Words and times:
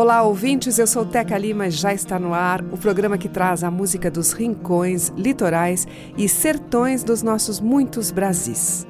Olá, 0.00 0.22
ouvintes. 0.22 0.78
Eu 0.78 0.86
sou 0.86 1.04
Teca 1.04 1.36
Lima. 1.36 1.68
Já 1.68 1.92
está 1.92 2.18
no 2.18 2.32
ar 2.32 2.62
o 2.72 2.78
programa 2.78 3.18
que 3.18 3.28
traz 3.28 3.62
a 3.62 3.70
música 3.70 4.10
dos 4.10 4.32
rincões, 4.32 5.10
litorais 5.10 5.86
e 6.16 6.26
sertões 6.26 7.04
dos 7.04 7.22
nossos 7.22 7.60
muitos 7.60 8.10
Brasis. 8.10 8.86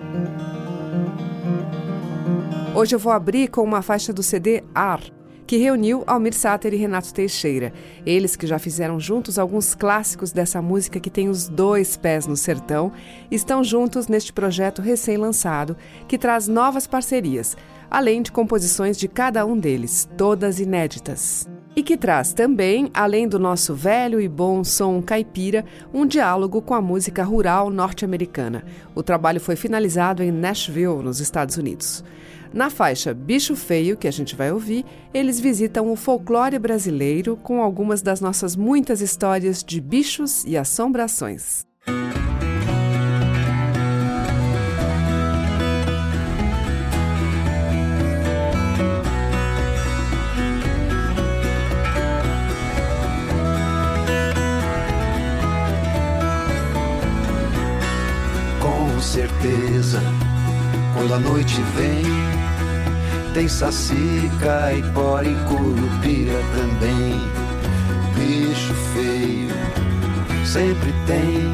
Hoje 2.76 2.94
eu 2.94 2.98
vou 3.00 3.12
abrir 3.12 3.48
com 3.48 3.60
uma 3.64 3.82
faixa 3.82 4.12
do 4.12 4.22
CD 4.22 4.62
Ar, 4.72 5.00
que 5.48 5.56
reuniu 5.56 6.04
Almir 6.06 6.32
Sater 6.32 6.72
e 6.74 6.76
Renato 6.76 7.12
Teixeira. 7.12 7.72
Eles 8.06 8.36
que 8.36 8.46
já 8.46 8.60
fizeram 8.60 9.00
juntos 9.00 9.36
alguns 9.36 9.74
clássicos 9.74 10.30
dessa 10.30 10.62
música 10.62 11.00
que 11.00 11.10
tem 11.10 11.28
os 11.28 11.48
dois 11.48 11.96
pés 11.96 12.28
no 12.28 12.36
sertão, 12.36 12.92
estão 13.32 13.64
juntos 13.64 14.06
neste 14.06 14.32
projeto 14.32 14.80
recém-lançado 14.80 15.76
que 16.06 16.16
traz 16.16 16.46
novas 16.46 16.86
parcerias, 16.86 17.56
além 17.90 18.22
de 18.22 18.30
composições 18.30 18.96
de 18.96 19.08
cada 19.08 19.44
um 19.44 19.58
deles, 19.58 20.08
todas 20.16 20.60
inéditas. 20.60 21.48
E 21.74 21.82
que 21.82 21.96
traz 21.96 22.32
também, 22.32 22.90
além 22.92 23.28
do 23.28 23.38
nosso 23.38 23.74
velho 23.74 24.20
e 24.20 24.28
bom 24.28 24.62
som 24.64 25.00
caipira, 25.00 25.64
um 25.92 26.04
diálogo 26.06 26.60
com 26.60 26.74
a 26.74 26.80
música 26.80 27.22
rural 27.22 27.70
norte-americana. 27.70 28.64
O 28.94 29.02
trabalho 29.02 29.40
foi 29.40 29.56
finalizado 29.56 30.22
em 30.22 30.30
Nashville, 30.30 31.02
nos 31.02 31.20
Estados 31.20 31.56
Unidos. 31.56 32.04
Na 32.52 32.68
faixa 32.68 33.14
Bicho 33.14 33.54
Feio, 33.54 33.96
que 33.96 34.08
a 34.08 34.10
gente 34.10 34.34
vai 34.34 34.50
ouvir, 34.50 34.84
eles 35.14 35.38
visitam 35.38 35.90
o 35.90 35.96
folclore 35.96 36.58
brasileiro 36.58 37.36
com 37.36 37.62
algumas 37.62 38.02
das 38.02 38.20
nossas 38.20 38.56
muitas 38.56 39.00
histórias 39.00 39.62
de 39.62 39.80
bichos 39.80 40.44
e 40.44 40.56
assombrações. 40.56 41.64
Quando 61.10 61.26
a 61.26 61.30
noite 61.30 61.60
vem, 61.76 62.04
tem 63.34 63.48
saci, 63.48 64.30
caipora 64.40 65.26
e 65.26 65.34
curupira 65.48 66.38
também. 66.54 67.20
Bicho 68.14 68.72
feio, 68.94 69.50
sempre 70.44 70.94
tem. 71.06 71.50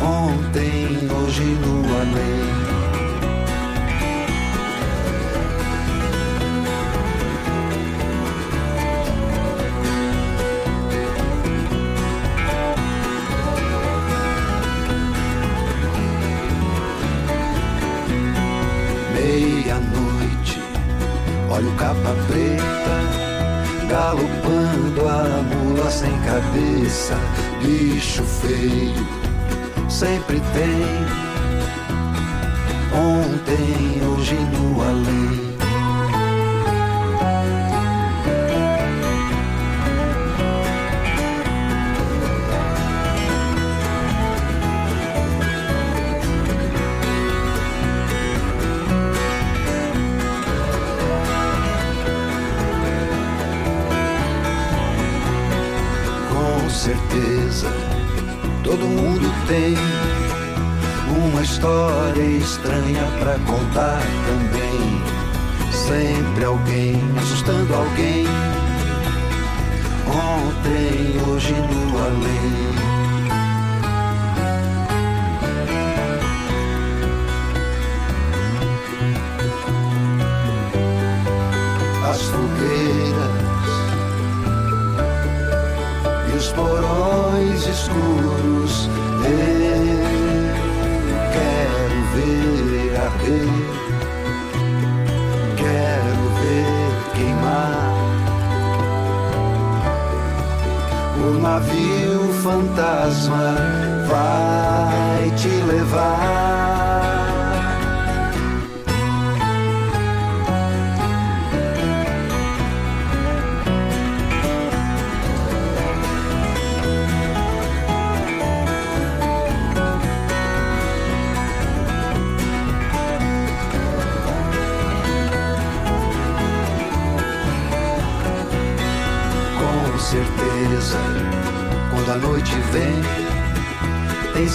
Ontem, 0.00 1.06
hoje 1.10 1.42
no 1.42 1.84
além. 2.00 2.61
Bicho 27.62 28.22
feio, 28.22 29.06
sempre 29.88 30.40
tem. 30.52 31.22
Ontem, 32.94 34.06
hoje 34.06 34.34
no 34.34 34.82
além. 34.82 35.51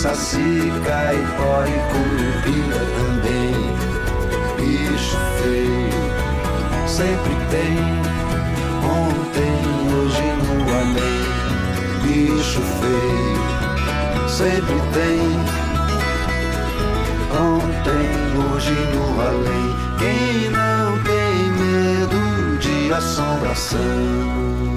Saci, 0.07 0.71
caipora 0.85 1.67
e 1.67 1.79
curupira 1.91 2.81
também. 2.97 3.55
Bicho 4.55 5.17
feio, 5.41 5.89
sempre 6.87 7.35
tem. 7.51 7.77
Ontem, 8.83 9.57
hoje 9.93 10.27
no 10.43 10.55
além. 10.79 11.21
Bicho 12.03 12.61
feio, 12.79 14.29
sempre 14.29 14.79
tem. 14.93 15.21
Ontem, 17.39 18.07
hoje 18.53 18.75
no 18.93 19.03
além. 19.21 19.67
Quem 19.99 20.49
não 20.51 20.87
tem 21.03 21.51
medo 21.51 22.19
de 22.59 22.93
assombração? 22.93 24.76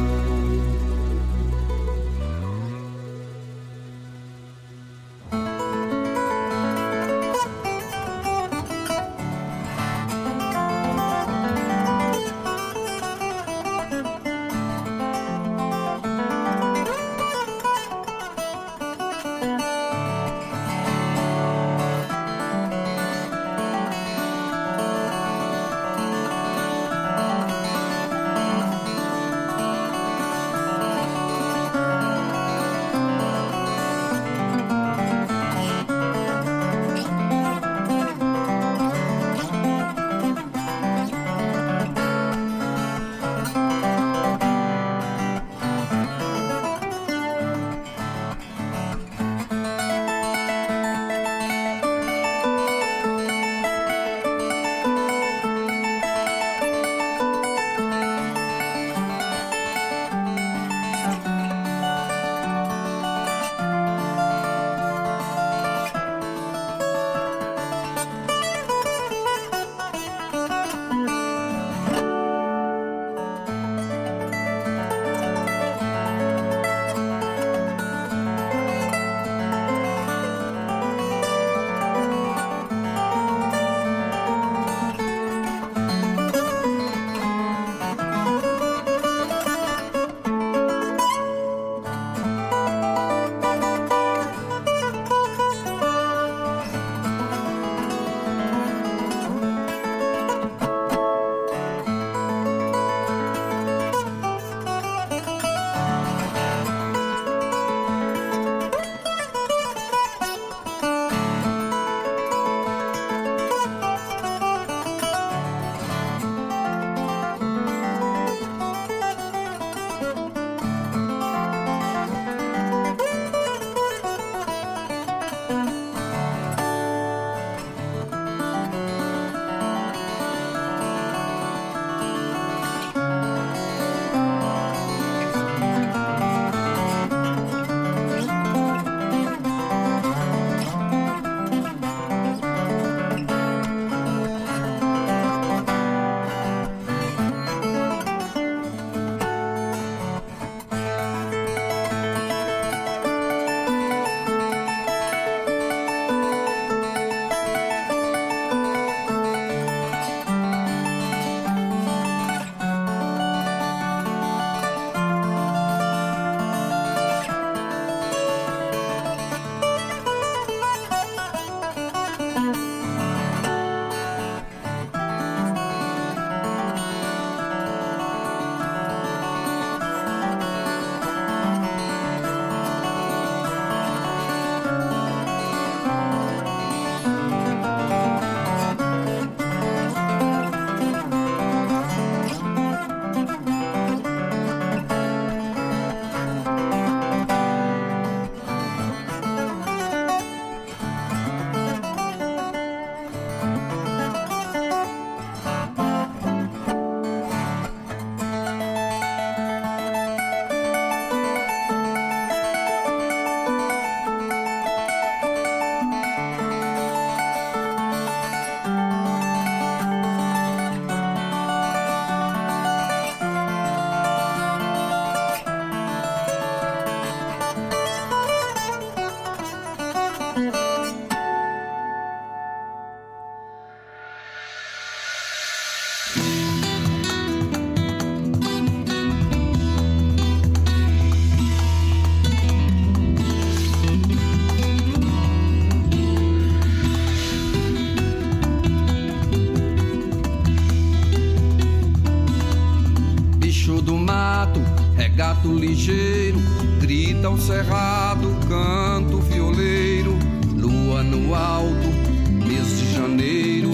Cerrado, 257.40 258.36
canto 258.48 259.18
violeiro, 259.20 260.18
lua 260.54 261.02
no 261.02 261.34
alto, 261.34 261.88
mês 262.28 262.78
de 262.78 262.94
janeiro, 262.94 263.70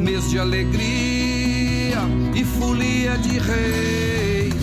mês 0.00 0.28
de 0.30 0.38
alegria 0.38 1.98
e 2.34 2.44
folia 2.44 3.16
de 3.18 3.38
reis. 3.38 4.54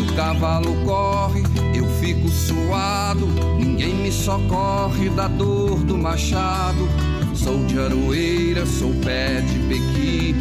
O 0.00 0.14
cavalo 0.16 0.74
corre, 0.84 1.42
eu 1.74 1.86
fico 2.00 2.28
suado, 2.28 3.26
ninguém 3.58 3.94
me 3.94 4.10
socorre 4.10 5.10
da 5.10 5.28
dor 5.28 5.78
do 5.80 5.98
machado. 5.98 6.88
Sou 7.34 7.64
de 7.66 7.78
aroeira, 7.78 8.66
sou 8.66 8.92
pé 9.04 9.40
de 9.40 9.58
pequi, 9.68 10.34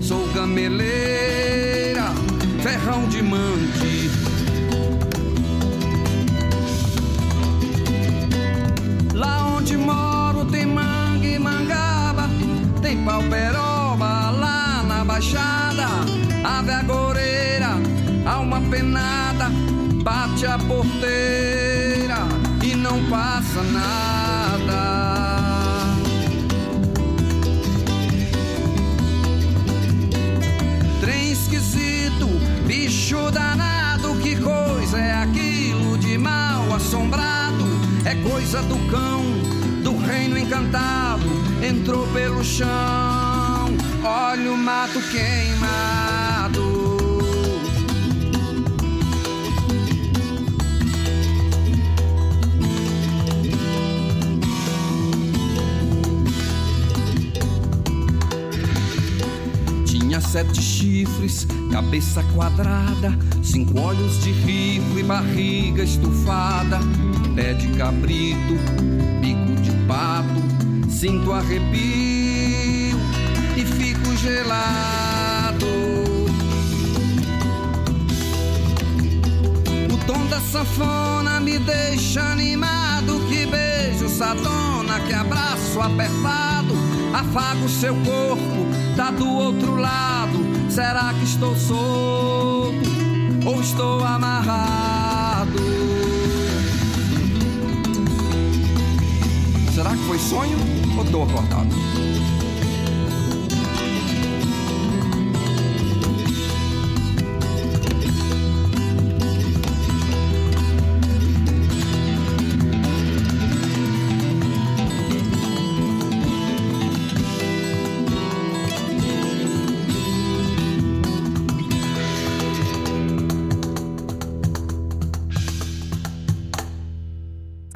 sou 0.00 0.26
gameleira 0.32 2.12
ferrão 2.62 3.08
de 3.08 3.20
mante. 3.22 3.91
Tem 13.02 13.04
pau-peroba 13.04 14.30
lá 14.30 14.82
na 14.86 15.04
baixada, 15.04 15.86
ave 16.44 16.70
agoreira, 16.70 17.70
alma 18.24 18.60
penada, 18.70 19.50
bate 20.02 20.46
a 20.46 20.58
porteira 20.58 22.18
e 22.62 22.74
não 22.76 23.04
passa 23.10 23.62
nada. 23.64 25.02
bicho 32.66 33.30
danado, 33.30 34.14
que 34.22 34.36
coisa 34.36 34.98
é 34.98 35.12
aquilo 35.22 35.98
de 35.98 36.16
mal 36.16 36.72
assombrado? 36.74 37.64
É 38.04 38.14
coisa 38.14 38.62
do 38.62 38.76
cão, 38.90 39.21
encantado, 40.52 41.26
entrou 41.66 42.06
pelo 42.08 42.44
chão. 42.44 42.68
Olha 44.04 44.52
o 44.52 44.56
mato 44.58 45.00
queimado. 45.10 46.82
sete 60.20 60.62
chifres, 60.62 61.46
cabeça 61.70 62.22
quadrada, 62.34 63.14
cinco 63.42 63.78
olhos 63.78 64.22
de 64.22 64.30
rico 64.30 64.98
e 64.98 65.02
barriga 65.02 65.82
estufada, 65.82 66.78
pé 67.34 67.52
de 67.52 67.68
cabrito, 67.76 68.54
sinto 71.02 71.32
arrepio 71.32 72.96
e 73.56 73.64
fico 73.64 74.16
gelado. 74.16 75.66
O 79.92 80.06
tom 80.06 80.26
da 80.26 80.40
sanfona 80.40 81.40
me 81.40 81.58
deixa 81.58 82.22
animado, 82.22 83.20
que 83.28 83.46
beijo 83.46 84.08
satona, 84.08 85.00
que 85.06 85.12
abraço 85.12 85.80
apertado, 85.80 86.74
afago 87.12 87.68
seu 87.68 87.94
corpo 87.96 88.66
tá 88.96 89.10
do 89.10 89.28
outro 89.28 89.74
lado. 89.74 90.38
Será 90.70 91.12
que 91.14 91.24
estou 91.24 91.56
solto 91.56 92.88
ou 93.44 93.60
estou 93.60 94.04
amarrado? 94.04 94.91
Será 99.92 100.00
que 100.00 100.08
foi 100.08 100.18
sonho 100.18 100.56
ou 100.96 101.04
estou 101.04 101.22
acordado? 101.24 101.91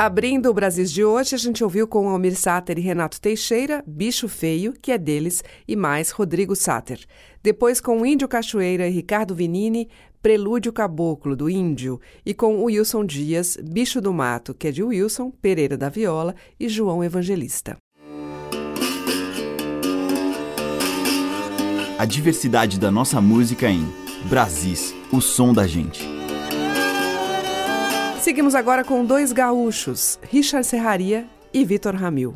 Abrindo 0.07 0.49
o 0.49 0.55
Brasil 0.55 0.85
de 0.85 1.05
hoje, 1.05 1.35
a 1.35 1.39
gente 1.39 1.65
ouviu 1.65 1.85
com 1.89 2.09
Almir 2.09 2.37
Sater 2.37 2.79
e 2.79 2.81
Renato 2.81 3.21
Teixeira, 3.21 3.83
Bicho 3.85 4.29
Feio, 4.29 4.73
que 4.81 4.93
é 4.93 4.99
deles, 4.99 5.43
e 5.67 5.75
mais 5.75 6.13
Rodrigo 6.13 6.55
Sater. 6.55 7.01
Depois 7.43 7.81
com 7.81 8.07
Índio 8.07 8.29
Cachoeira 8.29 8.87
e 8.87 8.93
Ricardo 8.93 9.35
Vinini, 9.35 9.89
Prelúdio 10.23 10.73
Caboclo, 10.73 11.35
do 11.35 11.51
Índio, 11.51 12.01
e 12.25 12.33
com 12.33 12.63
Wilson 12.63 13.05
Dias, 13.05 13.59
Bicho 13.61 14.01
do 14.01 14.15
Mato, 14.15 14.55
que 14.55 14.69
é 14.69 14.71
de 14.71 14.81
Wilson, 14.81 15.33
Pereira 15.43 15.77
da 15.77 15.89
Viola 15.89 16.37
e 16.61 16.69
João 16.69 17.03
Evangelista. 17.03 17.77
A 21.99 22.05
diversidade 22.05 22.79
da 22.79 22.93
nossa 22.93 23.21
música 23.21 23.69
em 23.69 23.85
Brasis, 24.31 24.95
o 25.13 25.21
som 25.21 25.53
da 25.53 25.67
gente. 25.67 26.16
Seguimos 28.27 28.57
agora 28.57 28.83
com 28.83 29.05
dois 29.05 29.31
gaúchos, 29.31 30.19
Richard 30.33 30.67
Serraria 30.67 31.29
e 31.55 31.65
Vitor 31.65 31.95
Ramil. 31.95 32.35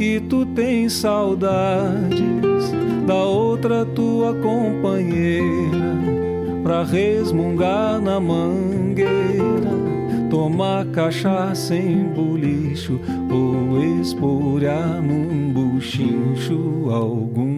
que 0.00 0.18
tu 0.18 0.46
tens 0.46 0.94
saudades 0.94 2.72
da 3.06 3.16
outra 3.16 3.84
tua 3.84 4.32
companheira 4.32 5.94
pra 6.62 6.82
resmungar 6.82 8.00
na 8.00 8.18
mangueira, 8.18 9.10
tomar 10.30 10.86
cachaça 10.86 11.76
em 11.76 12.02
bulicho 12.04 12.98
ou 13.30 14.00
espolhar 14.00 15.02
num 15.02 15.52
buchincho 15.52 16.88
algum. 16.88 17.49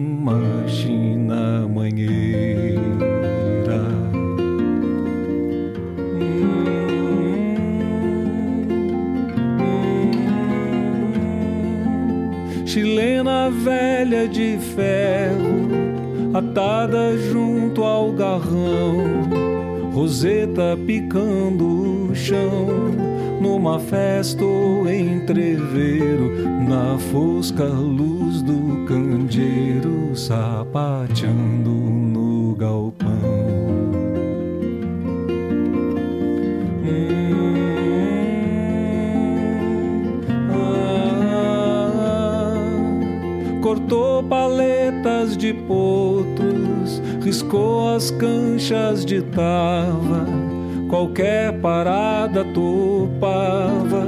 Roseta 19.93 20.75
picando 20.87 22.09
o 22.09 22.15
chão, 22.15 22.65
numa 23.39 23.79
festa 23.79 24.43
ou 24.43 24.91
entreveiro, 24.91 26.31
na 26.67 26.97
fosca 26.97 27.63
luz 27.63 28.41
do 28.41 28.85
candeeiro, 28.87 30.15
sapateando 30.15 31.69
no 31.69 32.55
galpão. 32.55 33.11
Hum, 36.83 37.43
ah, 40.49 41.27
ah, 41.35 42.55
ah, 42.55 43.61
cortou 43.61 44.23
paletas 44.23 45.37
de 45.37 45.53
potro 45.53 46.52
riscou 47.23 47.95
as 47.95 48.11
canchas 48.11 49.05
de 49.05 49.21
tava, 49.21 50.25
qualquer 50.89 51.59
parada 51.59 52.43
topava 52.45 54.07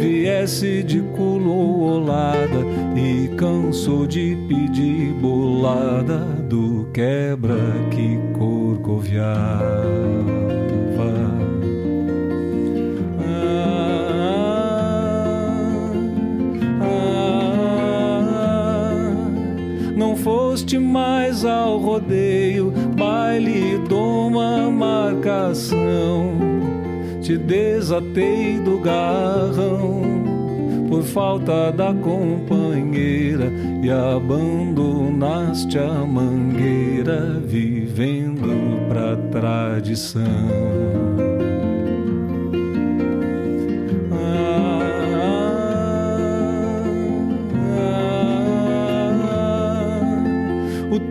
viesse 0.00 0.82
de 0.82 1.00
culo 1.00 1.50
ou 1.50 1.80
olada 1.96 2.60
e 2.96 3.28
cansou 3.36 4.06
de 4.06 4.36
pedir 4.48 5.12
bolada 5.14 6.18
do 6.48 6.88
quebra 6.92 7.56
que 7.90 8.18
corcoviava. 8.38 9.86
Foste 20.66 20.78
mais 20.80 21.44
ao 21.44 21.78
rodeio, 21.78 22.72
baile, 22.96 23.78
doma, 23.88 24.68
marcação 24.68 26.34
te 27.22 27.38
desatei 27.38 28.58
do 28.58 28.78
garrão 28.80 30.02
por 30.88 31.02
falta 31.02 31.70
da 31.70 31.94
companheira 31.94 33.50
e 33.82 33.90
abandonaste 33.90 35.78
a 35.78 36.04
mangueira 36.04 37.40
vivendo 37.44 38.88
pra 38.88 39.16
tradição. 39.30 40.24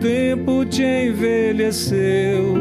Tempo 0.06 0.64
te 0.64 0.84
envelheceu, 1.08 2.54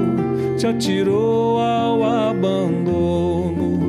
te 0.57 0.65
atirou 0.65 1.59
ao 1.59 2.03
abandono, 2.03 3.79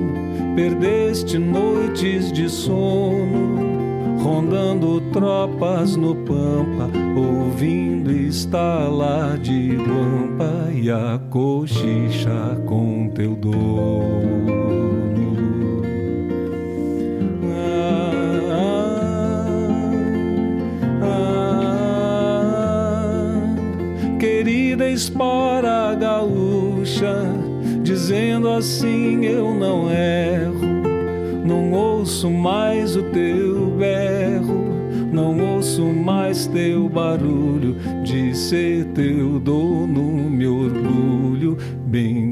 perdeste 0.54 1.38
noites 1.38 2.30
de 2.32 2.50
sono, 2.50 3.56
rondando 4.22 5.00
tropas 5.10 5.96
no 5.96 6.14
pampa, 6.16 6.90
ouvindo 7.16 8.12
estalar 8.12 9.38
de 9.38 9.76
guampa 9.76 10.70
e 10.70 10.90
a 10.90 11.18
cochicha 11.30 12.60
com 12.66 13.08
teu 13.08 13.34
dono. 13.34 14.65
Gaúcha, 26.86 27.26
dizendo 27.82 28.48
assim 28.48 29.24
eu 29.24 29.52
não 29.52 29.90
erro. 29.90 30.76
Não 31.44 31.72
ouço 31.72 32.30
mais 32.30 32.96
o 32.96 33.02
teu 33.04 33.70
berro, 33.76 34.66
não 35.12 35.54
ouço 35.54 35.82
mais 35.82 36.46
teu 36.46 36.88
barulho 36.88 37.76
de 38.02 38.36
ser 38.36 38.84
teu 38.86 39.38
dono, 39.38 40.28
meu 40.30 40.54
orgulho. 40.54 41.56
Bendito 41.86 42.25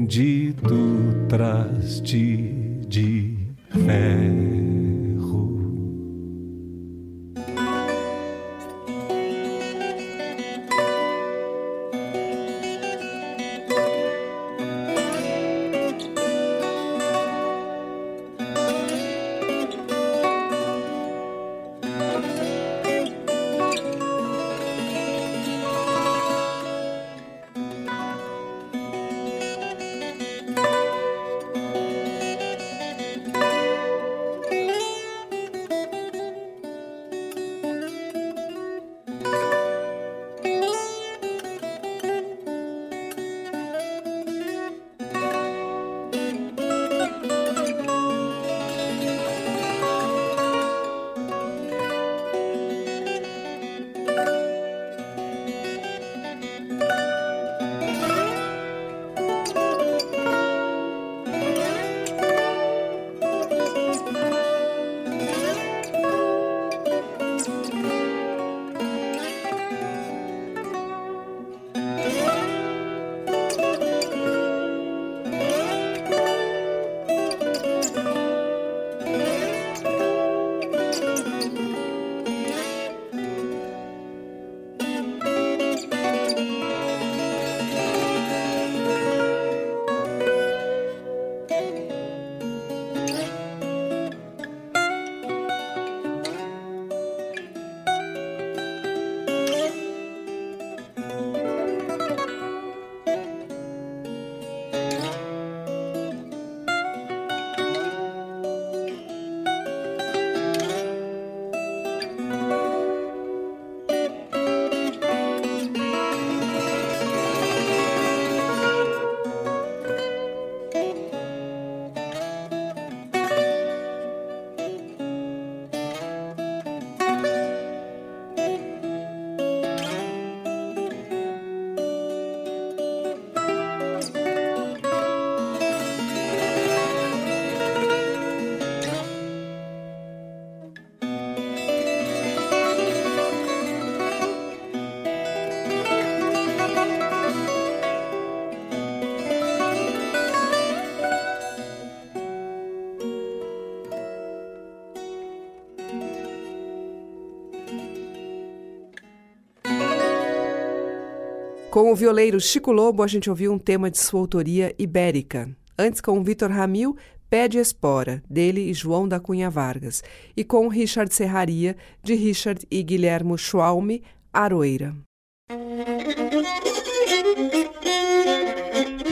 Com 161.75 161.91
o 161.91 161.95
violeiro 161.95 162.39
Chico 162.39 162.71
Lobo, 162.71 163.03
a 163.03 163.07
gente 163.07 163.29
ouviu 163.29 163.51
um 163.51 163.59
tema 163.59 163.91
de 163.91 163.97
sua 163.97 164.21
autoria 164.21 164.73
ibérica. 164.79 165.49
Antes, 165.77 165.99
com 165.99 166.17
o 166.17 166.23
Vitor 166.23 166.49
Ramil, 166.49 166.95
Pé 167.29 167.49
de 167.49 167.57
Espora, 167.57 168.23
dele 168.29 168.61
e 168.61 168.73
João 168.73 169.05
da 169.05 169.19
Cunha 169.19 169.49
Vargas. 169.49 170.01
E 170.37 170.45
com 170.45 170.69
Richard 170.69 171.13
Serraria, 171.13 171.75
de 172.01 172.15
Richard 172.15 172.65
e 172.71 172.81
Guilhermo 172.81 173.37
Schwalme, 173.37 174.01
Aroeira. 174.31 174.95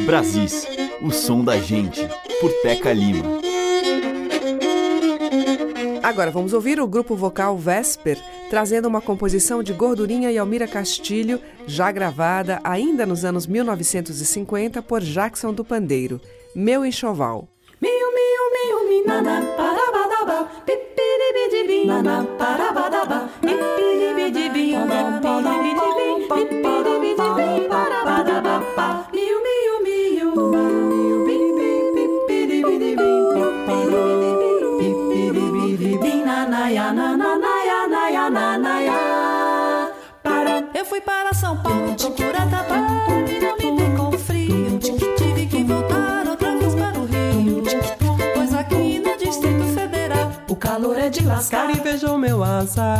Brasis, 0.06 0.65
o 1.02 1.12
som 1.12 1.43
da 1.43 1.58
gente, 1.58 1.99
por 2.39 2.49
Teca 2.62 2.93
Lima. 2.93 3.26
Agora 6.02 6.32
vamos 6.32 6.54
ouvir 6.54 6.80
o 6.80 6.88
grupo 6.88 7.13
vocal 7.13 7.58
Vesper 7.58 8.17
trazendo 8.54 8.88
uma 8.88 9.02
composição 9.02 9.63
de 9.63 9.74
Gordurinha 9.74 10.32
e 10.32 10.38
Almira 10.38 10.68
Castilho, 10.68 11.42
já 11.66 11.92
gravada 11.92 12.62
ainda 12.63 13.04
nos 13.04 13.26
anos 13.26 13.48
1950 13.48 14.80
por 14.80 15.02
Jackson 15.02 15.52
do 15.52 15.66
Pandeiro, 15.66 16.22
Meu 16.54 16.86
Enxoval. 16.86 17.48
Parabadaba, 19.58 20.52
parabadaba, 22.38 23.30
lascar 51.43 51.69
e 51.69 52.17
meu 52.17 52.41
azar. 52.41 52.97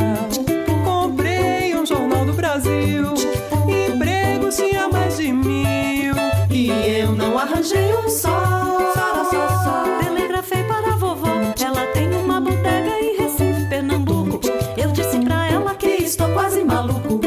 Comprei 0.84 1.74
um 1.74 1.86
jornal 1.86 2.26
do 2.26 2.34
Brasil. 2.34 3.14
Empregos 3.66 4.56
tinha 4.56 4.86
mais 4.86 5.16
de 5.16 5.32
mil. 5.32 6.14
E 6.50 6.68
eu 7.00 7.12
não 7.12 7.38
arranjei 7.38 7.94
um 7.94 8.06
só. 8.06 8.28
Só, 8.92 9.24
só, 9.24 9.48
só. 9.48 9.84
Telegrafei 9.98 10.62
para 10.64 10.92
a 10.92 10.96
vovó. 10.96 11.28
Ela 11.58 11.86
tem 11.94 12.12
uma 12.12 12.38
bodega 12.38 13.00
em 13.00 13.16
Recife, 13.16 13.66
Pernambuco. 13.70 14.40
Eu 14.76 14.92
disse 14.92 15.18
pra 15.20 15.48
ela 15.48 15.74
que 15.74 16.02
estou 16.02 16.28
quase 16.34 16.62
maluco 16.62 17.20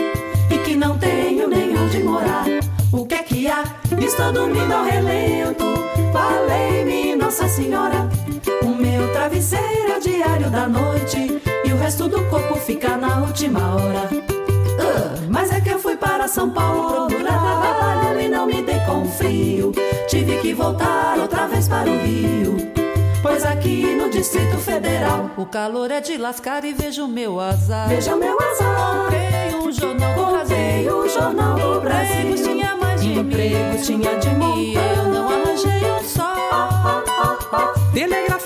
e 0.51 0.58
que 0.60 0.75
não 0.75 0.99
tenho 0.99 1.47
nem 1.47 1.75
onde 1.80 2.03
morar. 2.03 2.45
O 2.91 3.08
que 3.08 3.15
é 3.15 3.23
que 3.23 3.47
há? 3.47 3.63
Estou 3.99 4.32
dormindo 4.32 4.71
ao 4.71 4.84
relento. 4.84 5.65
Falei-me, 6.13 7.15
Nossa 7.15 7.47
Senhora. 7.47 8.07
O 9.38 9.39
é 9.39 10.00
diário 10.00 10.50
da 10.50 10.67
noite 10.67 11.39
e 11.63 11.71
o 11.71 11.78
resto 11.78 12.08
do 12.08 12.23
corpo 12.26 12.56
fica 12.56 12.97
na 12.97 13.21
última 13.21 13.76
hora. 13.76 14.10
Uh, 14.12 15.30
mas 15.30 15.52
é 15.52 15.62
que 15.62 15.69
eu 15.69 15.78
fui 15.78 15.95
para 15.95 16.28
São 16.28 16.50
Paulo 16.50 17.06
procurar 17.06 17.62
trabalho 17.62 18.19
e 18.19 18.28
não 18.30 18.47
me 18.47 18.63
dei 18.63 18.80
com 18.80 19.06
frio. 19.06 19.71
Tive 20.08 20.39
que 20.39 20.56
voltar 20.56 21.19
outra 21.19 21.45
vez 21.47 21.67
para 21.67 21.88
o 21.88 22.00
Rio. 22.00 22.58
Pois 23.21 23.45
aqui 23.45 23.95
no 23.95 24.10
Distrito 24.10 24.58
Federal 24.58 25.30
o 25.38 25.45
calor 25.45 25.91
é 25.91 26.02
de 26.02 26.17
lascar 26.17 26.65
e 26.65 26.73
vejo 26.73 27.08
meu 27.08 27.39
azar. 27.39 27.89
Veja 27.89 28.15
meu 28.15 28.36
azar. 28.41 29.04
Comprei 29.04 29.56
um 29.56 29.71
jornal 29.71 30.15
do 30.15 30.26
Comprei 30.26 30.84
Brasil. 30.84 30.97
o 30.97 31.08
jornal 31.08 31.56
do 31.60 31.82
Brasil. 31.82 32.21
Empregos 32.21 32.41
tinha 32.41 32.76
mais 32.76 33.02
de 33.04 33.19
Empregos 33.19 33.86
tinha 33.86 34.17
de. 34.17 34.30
E 34.30 34.73
eu 34.73 35.04
não 35.13 35.30
arranjei 35.30 35.91
um 35.91 36.04
só. 36.04 36.34
Telegrafei 37.93 38.28
para 38.28 38.36
a 38.36 38.37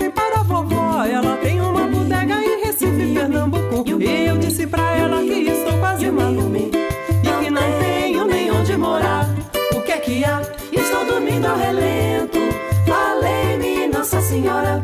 ela 5.02 5.22
que 5.22 5.50
estou 5.50 5.78
quase 5.80 6.12
maluco 6.12 6.56
e 6.56 7.44
que 7.44 7.50
não 7.50 7.80
tenho 7.80 8.26
nem 8.26 8.52
onde 8.52 8.78
morar. 8.78 9.28
O 9.76 9.82
que 9.82 9.92
é 9.92 9.98
que 9.98 10.24
há? 10.24 10.42
Estou 10.72 11.06
dormindo 11.06 11.46
ao 11.48 11.58
relento. 11.58 12.40
Falei-me, 12.88 13.88
Nossa 13.88 14.22
Senhora. 14.22 14.82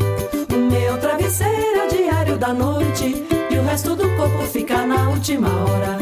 O 0.53 0.57
meu 0.57 0.97
travesseiro 0.97 1.79
é 1.79 1.85
o 1.85 1.89
diário 1.89 2.37
da 2.37 2.53
noite 2.53 3.25
e 3.49 3.57
o 3.57 3.63
resto 3.63 3.95
do 3.95 4.09
corpo 4.15 4.43
fica 4.43 4.85
na 4.85 5.09
última 5.09 5.49
hora. 5.49 5.97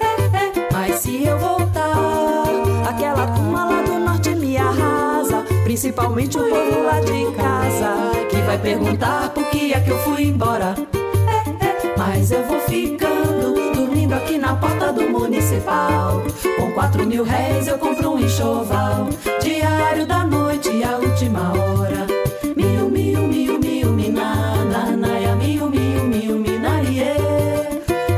É, 0.00 0.58
é, 0.58 0.68
mas 0.72 1.00
se 1.00 1.24
eu 1.24 1.38
voltar, 1.38 2.44
aquela 2.88 3.26
turma 3.28 3.64
lá 3.64 3.82
do 3.82 3.98
norte 3.98 4.30
me 4.30 4.56
arrasa. 4.56 5.44
Principalmente 5.64 6.38
o 6.38 6.48
povo 6.48 6.82
lá 6.84 7.00
de 7.00 7.26
casa 7.36 8.26
que 8.30 8.36
vai 8.42 8.58
perguntar 8.58 9.30
por 9.30 9.44
que 9.50 9.72
é 9.72 9.80
que 9.80 9.90
eu 9.90 9.98
fui 9.98 10.24
embora. 10.24 10.74
É, 10.94 11.66
é, 11.66 11.94
mas 11.96 12.30
eu 12.30 12.44
vou 12.44 12.60
ficando, 12.60 13.25
dormindo 14.06 14.14
aqui 14.14 14.38
na 14.38 14.54
porta 14.54 14.92
do 14.92 15.02
municipal. 15.10 16.22
Com 16.58 16.72
quatro 16.72 17.04
mil 17.04 17.24
réis 17.24 17.66
eu 17.66 17.78
compro 17.78 18.12
um 18.12 18.18
enxoval. 18.18 19.08
Diário 19.42 20.06
da 20.06 20.24
noite 20.24 20.82
a 20.84 20.96
última 20.98 21.52
hora. 21.52 22.06
Mil, 22.56 22.88
mil, 22.88 23.20
mil, 23.26 23.58
mil, 23.58 23.92
minana, 23.92 24.96
naia, 24.96 25.34
mil, 25.36 25.68
mil, 25.68 26.04
mil, 26.04 26.38
minarie. 26.38 27.16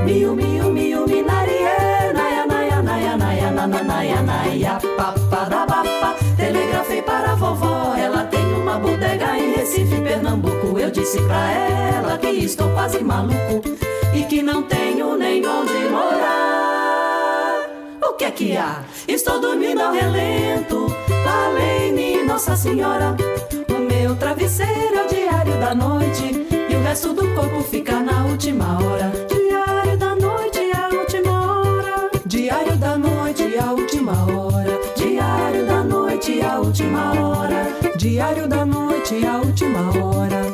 Mil, 0.05 0.35
mil, 0.35 0.73
mil, 0.73 1.07
minarie, 1.07 2.13
naia, 2.15 2.47
naia, 2.47 2.83
naia, 2.83 3.17
naia, 3.17 3.51
nana, 3.51 3.83
naia, 3.83 4.23
naia, 4.23 4.79
paparabapa. 4.97 6.17
Telegrafei 6.37 7.03
para 7.03 7.33
a 7.33 7.35
vovó, 7.35 7.95
ela 7.97 8.25
tem 8.25 8.53
uma 8.55 8.79
bodega 8.79 9.39
em 9.39 9.55
Recife, 9.55 10.01
Pernambuco. 10.03 10.79
Eu 10.79 10.91
disse 10.91 11.21
pra 11.23 11.51
ela 11.51 12.19
que 12.19 12.29
estou 12.29 12.69
quase 12.71 13.03
maluco 13.03 13.88
e 14.19 14.25
que 14.25 14.43
não 14.43 14.65
tenho 14.65 15.17
nem 15.17 15.47
onde 15.47 15.73
morar. 15.91 17.55
O 18.03 18.15
que 18.15 18.25
é 18.25 18.31
que 18.33 18.57
há? 18.57 18.83
Estou 19.07 19.41
dormindo 19.41 19.81
ao 19.81 19.93
relento. 19.93 20.89
Falei-me, 21.25 22.25
Nossa 22.25 22.57
Senhora. 22.57 23.17
O 23.69 23.79
meu 23.79 24.17
travesseiro 24.17 24.97
é 24.97 25.05
o 25.05 25.09
diário 25.09 25.61
da 25.61 25.73
noite 25.73 26.47
e 26.51 26.75
o 26.75 26.83
resto 26.83 27.13
do 27.13 27.33
corpo 27.35 27.63
fica 27.63 28.01
na 28.01 28.25
última 28.25 28.79
hora. 28.83 29.13
Diário 29.29 29.97
da 29.97 30.17
noite 30.17 30.59
e 30.59 30.73
a 30.73 30.89
última 30.89 31.61
hora. 31.61 32.11
Diário 32.27 32.77
da 32.77 32.99
noite 32.99 33.43
e 33.45 33.59
a 33.59 33.73
última 33.73 34.13
hora. 34.13 34.81
Diário 34.97 35.65
da 35.65 35.85
noite 35.85 36.33
e 36.33 36.43
a 36.43 36.59
última 36.59 37.21
hora. 37.21 37.73
Diário 37.97 38.49
da 38.49 38.65
noite 38.65 39.15
e 39.15 39.27
a 39.27 39.37
última 39.39 39.81
hora. 39.97 40.48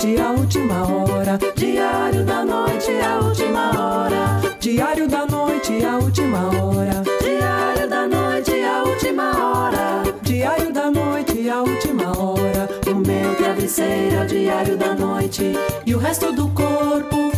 Noite 0.00 0.18
a 0.18 0.30
última 0.30 0.86
hora. 0.86 1.38
Diário 1.54 2.24
da 2.24 2.44
noite 2.44 2.90
a 3.00 3.18
última 3.18 3.70
hora. 3.78 4.40
Diário 4.58 5.06
da 5.06 5.26
noite 5.26 5.84
a 5.84 5.98
última 5.98 6.38
hora. 6.48 7.02
Diário 7.20 7.88
da 7.88 8.06
noite 8.06 8.62
a 8.62 8.82
última 8.82 9.30
hora. 9.36 10.02
Diário 10.22 10.72
da 10.72 10.90
noite 10.90 11.50
a 11.50 11.62
última 11.62 12.18
hora. 12.18 12.68
O 12.90 12.94
meu 12.94 13.36
travesseiro 13.36 14.16
é 14.16 14.22
o 14.22 14.26
diário 14.26 14.76
da 14.78 14.94
noite 14.94 15.52
e 15.84 15.94
o 15.94 15.98
resto 15.98 16.32
do 16.32 16.48
corpo 16.48 17.30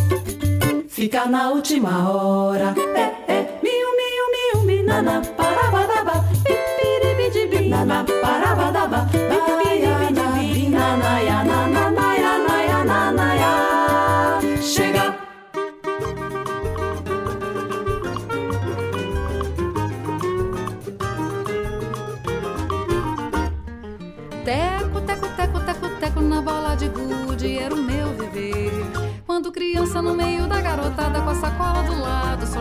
fica 0.87 1.25
na 1.25 1.49
última 1.49 2.09
hora. 2.09 2.73
É, 2.95 3.33
é, 3.33 3.59
miu, 3.61 3.87
miu, 3.97 4.63
miu, 4.63 4.63
minana, 4.63 5.21
parabadaba, 5.35 5.52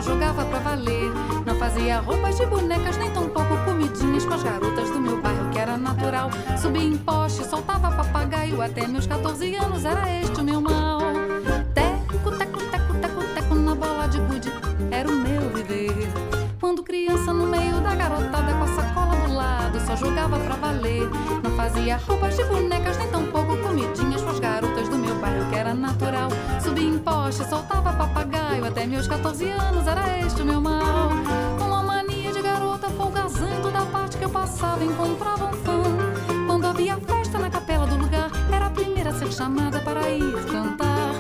jogava 0.03 0.45
pra 0.45 0.59
valer. 0.59 1.11
Não 1.47 1.55
fazia 1.57 2.01
roupas 2.01 2.37
de 2.37 2.47
bonecas, 2.47 2.97
nem 2.99 3.11
tampouco 3.11 3.57
comidinhas 3.65 4.25
com 4.25 4.35
as 4.35 4.43
garotas 4.43 4.91
do 4.91 5.01
meu 5.01 5.21
bairro, 5.21 5.51
que 5.51 5.59
era 5.59 5.77
natural. 5.77 6.31
Subia 6.61 6.83
em 6.83 6.97
poste, 6.97 7.45
soltava 7.45 7.91
papagaio, 7.91 8.61
até 8.61 8.87
meus 8.87 9.07
14 9.07 9.55
anos 9.57 9.85
era 9.85 10.11
este 10.21 10.41
o 10.41 10.45
meu 10.45 10.61
mal. 10.61 11.01
Teco, 11.75 12.37
teco, 12.37 12.59
teco, 12.71 12.95
teco, 13.01 13.25
teco 13.35 13.55
na 13.55 13.75
bola 13.75 14.07
de 14.09 14.19
gude 14.19 14.53
era 14.91 15.09
o 15.09 15.15
meu 15.15 15.51
viver. 15.51 16.09
Quando 16.61 16.83
criança 16.83 17.33
no 17.33 17.47
meio 17.47 17.81
da 17.81 17.95
garotada 17.95 18.53
com 18.55 18.65
a 18.65 18.69
sacola 18.69 19.17
do 19.27 19.35
lado, 19.35 19.81
só 19.81 19.97
jogava 19.97 20.39
pra 20.39 20.55
valer. 20.57 21.09
Não 21.43 21.51
fazia 21.57 21.97
roupas 21.97 22.37
de 22.37 22.45
bonecas, 22.45 22.97
nem 22.99 23.09
tampouco 23.09 23.57
comidinhas 23.59 24.23
com 24.23 24.31
as 24.31 24.39
garotas 24.39 24.89
do 24.89 24.97
meu 24.97 25.15
bairro, 25.17 25.49
que 25.51 25.57
era 25.57 25.75
natural. 25.75 26.29
Subia 26.63 26.89
em 26.89 26.99
poste, 26.99 27.49
soltava 27.49 27.93
papagaio, 27.93 28.22
até 28.61 28.87
meus 28.87 29.07
14 29.09 29.49
anos 29.49 29.87
era 29.87 30.19
este 30.19 30.43
o 30.43 30.45
meu 30.45 30.61
mal. 30.61 31.11
Uma 31.59 31.83
mania 31.83 32.33
de 32.33 32.43
garota 32.43 32.89
folgazando 32.91 33.71
da 33.71 33.83
parte 33.87 34.19
que 34.19 34.25
eu 34.25 34.31
passava, 34.31 34.85
encontrava 34.85 35.47
um 35.47 35.53
fã. 35.53 35.83
Quando 36.47 36.67
havia 36.67 36.97
festa 36.99 37.39
na 37.39 37.49
capela 37.49 37.87
do 37.87 37.97
lugar, 37.97 38.31
era 38.53 38.67
a 38.67 38.71
primeira 38.71 39.11
a 39.11 39.15
ser 39.15 39.33
chamada 39.33 39.81
para 39.81 40.11
ir 40.11 40.35
cantar. 40.51 41.13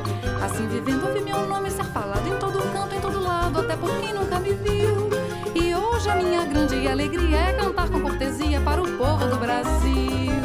Assim 0.44 0.66
vivendo, 0.68 1.06
ouvi 1.06 1.20
meu 1.20 1.46
nome 1.48 1.70
ser 1.70 1.84
falado 1.84 2.26
em 2.26 2.38
todo 2.38 2.58
canto, 2.72 2.94
em 2.94 3.00
todo 3.00 3.22
lado, 3.22 3.60
até 3.60 3.76
por 3.76 3.90
quem 3.98 4.12
nunca 4.12 4.38
me 4.38 4.52
viu. 4.52 5.08
E 5.54 5.74
hoje 5.74 6.10
a 6.10 6.16
minha 6.16 6.44
grande 6.44 6.86
alegria 6.86 7.38
é 7.38 7.52
cantar 7.54 7.88
com 7.88 8.00
cortesia 8.00 8.60
para 8.60 8.82
o 8.82 8.98
povo 8.98 9.26
do 9.26 9.36
Brasil. 9.36 10.41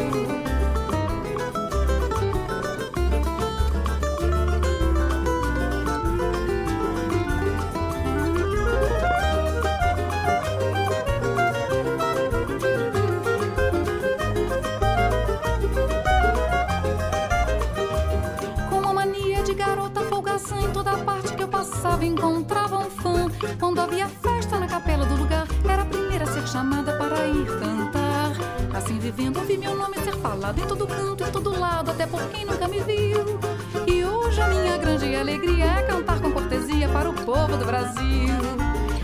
Chamada 26.58 26.92
para 26.94 27.28
ir 27.28 27.46
cantar. 27.60 28.32
Assim 28.76 28.98
vivendo, 28.98 29.38
ouvi 29.38 29.60
meu 29.60 29.76
nome 29.76 29.96
ser 30.00 30.16
falado 30.16 30.60
em 30.60 30.66
todo 30.66 30.88
canto, 30.88 31.24
em 31.24 31.32
todo 31.32 31.60
lado, 31.60 31.92
até 31.92 32.08
por 32.08 32.20
quem 32.30 32.46
nunca 32.46 32.68
me 32.68 32.80
viu. 32.80 33.40
E 33.86 34.04
hoje 34.04 34.42
a 34.42 34.48
minha 34.48 34.76
grande 34.76 35.16
alegria 35.16 35.66
é 35.66 35.84
cantar 35.84 36.20
com 36.20 36.32
cortesia 36.32 36.90
para 36.90 37.08
o 37.12 37.14
povo 37.14 37.58
do 37.58 37.64
Brasil. 37.64 38.34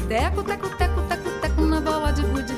Teco, 0.07 0.41
teco, 0.41 0.67
teco, 0.77 1.01
teco, 1.03 1.29
teco 1.41 1.61
na 1.61 1.79
bola 1.79 2.11
de 2.11 2.23
gude, 2.23 2.55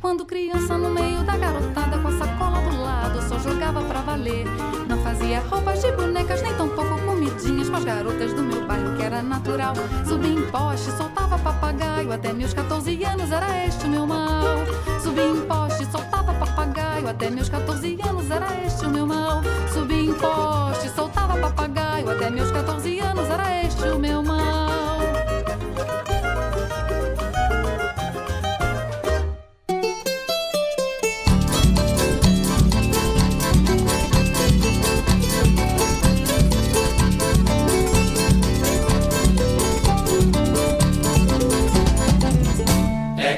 Quando 0.00 0.24
criança 0.24 0.78
no 0.78 0.90
meio 0.90 1.22
da 1.24 1.36
garotada, 1.36 1.98
com 1.98 2.08
a 2.08 2.12
sacola 2.12 2.60
do 2.62 2.82
lado, 2.82 3.22
só 3.28 3.38
jogava 3.38 3.82
pra 3.82 4.00
valer. 4.00 4.46
Não 4.88 4.96
fazia 5.02 5.40
roupas 5.40 5.82
de 5.82 5.92
bonecas, 5.92 6.40
nem 6.42 6.54
tampouco 6.54 6.98
comidinhas 7.02 7.68
com 7.68 7.76
as 7.76 7.84
garotas 7.84 8.32
do 8.32 8.42
meu 8.42 8.66
bairro, 8.66 8.96
que 8.96 9.02
era 9.02 9.22
natural. 9.22 9.74
Subia 10.06 10.30
em 10.30 10.42
poste, 10.50 10.90
soltava 10.92 11.38
papagaio, 11.38 12.10
até 12.12 12.32
meus 12.32 12.54
14 12.54 13.04
anos 13.04 13.30
era 13.30 13.66
este 13.66 13.84
o 13.84 13.88
meu 13.90 14.06
mal. 14.06 14.64
Subia 15.02 15.26
em 15.26 15.40
poste, 15.42 15.84
soltava 15.90 16.32
papagaio, 16.34 17.08
até 17.08 17.30
meus 17.30 17.48
14 17.50 17.98
anos 18.02 18.30
era 18.30 18.46
este 18.66 18.86
o 18.86 18.90
meu 18.90 19.06
mal. 19.06 19.42
Subia 19.72 20.00
em 20.00 20.14
poste, 20.14 20.88
soltava 20.94 21.36
papagaio, 21.38 22.10
até 22.10 22.30
meus 22.30 22.50
14 22.50 23.00
anos 23.00 23.28
era 23.28 23.64
este 23.64 23.82
o 23.84 23.98
meu 23.98 24.22
mal. 24.22 24.39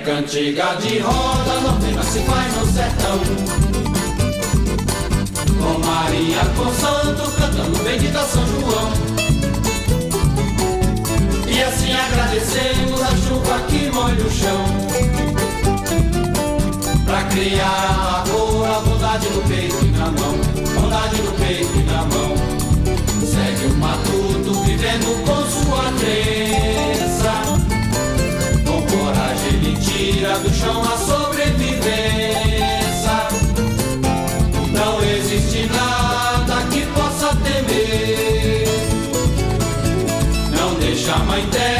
Cantiga 0.02 0.74
de 0.80 0.98
roda, 0.98 1.60
novena 1.60 2.02
se 2.02 2.18
faz 2.20 2.56
no 2.56 2.66
sertão. 2.66 3.20
Com 5.60 5.78
Maria, 5.86 6.44
com 6.56 6.72
Santo, 6.74 7.30
cantando 7.32 7.78
bendita 7.84 8.20
São 8.24 8.44
João. 8.46 8.92
E 11.46 11.62
assim 11.62 11.92
agradecemos 11.92 13.00
a 13.00 13.16
chuva 13.16 13.60
que 13.68 13.90
molha 13.90 14.24
o 14.24 14.30
chão. 14.30 14.64
Pra 17.04 17.22
criar 17.24 17.66
a 17.66 18.04
lavoura, 18.04 18.80
bondade 18.80 19.28
no 19.28 19.42
peito 19.42 19.84
e 19.84 19.90
na 19.90 20.10
mão. 20.10 20.34
Bondade 20.80 21.22
no 21.22 21.32
peito 21.32 21.78
e 21.78 21.82
na 21.84 22.02
mão. 22.04 22.34
Segue 23.20 23.66
o 23.66 23.74
matuto 23.76 24.62
vivendo 24.64 25.24
com 25.24 25.42
sua 25.48 25.92
crença. 26.00 27.51
Tira 30.02 30.36
do 30.40 30.52
chão 30.52 30.82
a 30.82 30.96
sobrevivência. 30.98 31.86
Não 34.72 35.00
existe 35.00 35.70
nada 35.72 36.60
que 36.72 36.84
possa 36.86 37.28
temer. 37.36 38.66
Não 40.58 40.74
deixa 40.80 41.14
a 41.14 41.18
mãe 41.18 41.46
terra, 41.52 41.71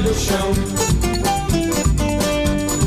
que 0.00 0.08
molha 0.08 0.10
o 0.10 0.14
chão. 0.14 0.52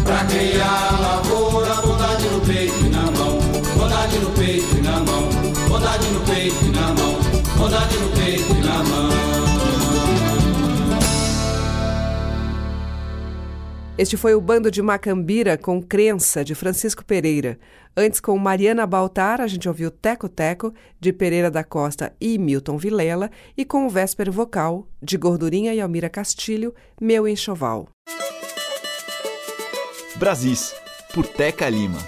Pra 0.03 0.25
criar 0.25 0.99
lavoura, 0.99 1.75
bondade 1.75 2.27
no 2.29 2.41
peito 2.41 2.85
e 2.85 2.89
na 2.89 3.03
mão. 3.03 3.39
Bondade 3.77 4.17
no 4.19 4.29
peito 4.31 4.77
e 4.77 4.81
na 4.81 4.99
mão. 4.99 5.29
Bondade 5.69 6.07
no 6.07 6.19
peito 6.21 6.65
e 6.65 6.69
na 6.69 6.87
mão. 6.87 7.17
Bondade 7.57 7.97
no 7.97 8.09
peito 8.09 8.51
e 8.51 8.61
na 8.63 8.83
mão. 8.83 9.52
Este 14.03 14.17
foi 14.17 14.35
o 14.35 14.41
Bando 14.41 14.69
de 14.69 14.81
Macambira 14.81 15.57
com 15.57 15.81
Crença, 15.81 16.43
de 16.43 16.53
Francisco 16.53 17.05
Pereira. 17.05 17.57
Antes, 17.95 18.19
com 18.19 18.37
Mariana 18.37 18.85
Baltar, 18.85 19.39
a 19.39 19.47
gente 19.47 19.65
ouviu 19.65 19.89
Teco 19.89 20.27
Teco, 20.27 20.73
de 20.99 21.13
Pereira 21.13 21.49
da 21.49 21.63
Costa 21.63 22.13
e 22.19 22.37
Milton 22.37 22.77
Vilela, 22.77 23.31
e 23.55 23.63
com 23.63 23.85
o 23.85 23.89
Véspero 23.89 24.29
Vocal, 24.29 24.85
de 25.01 25.15
Gordurinha 25.15 25.73
e 25.73 25.79
Almira 25.79 26.09
Castilho, 26.09 26.75
Meu 26.99 27.25
Enxoval. 27.25 27.87
Brasis, 30.17 30.75
por 31.13 31.25
Teca 31.25 31.69
Lima. 31.69 31.99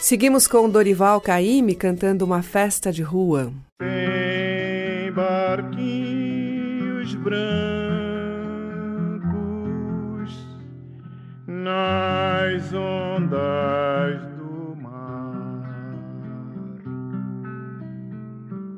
Seguimos 0.00 0.48
com 0.48 0.68
Dorival 0.68 1.20
Caymmi 1.20 1.76
cantando 1.76 2.24
uma 2.24 2.42
festa 2.42 2.90
de 2.90 3.04
rua. 3.04 3.52
Tem 3.78 5.12
barquinhos 5.12 7.14
brancos 7.14 7.71
nas 11.62 12.72
ondas 12.74 14.20
do 14.36 14.76
mar. 14.82 15.32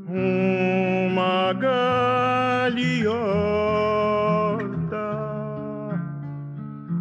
Uma 0.06 1.52
galeota 1.54 2.84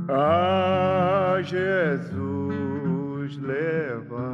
a 0.08 1.41
Jesus 1.41 3.38
levar. 3.38 4.33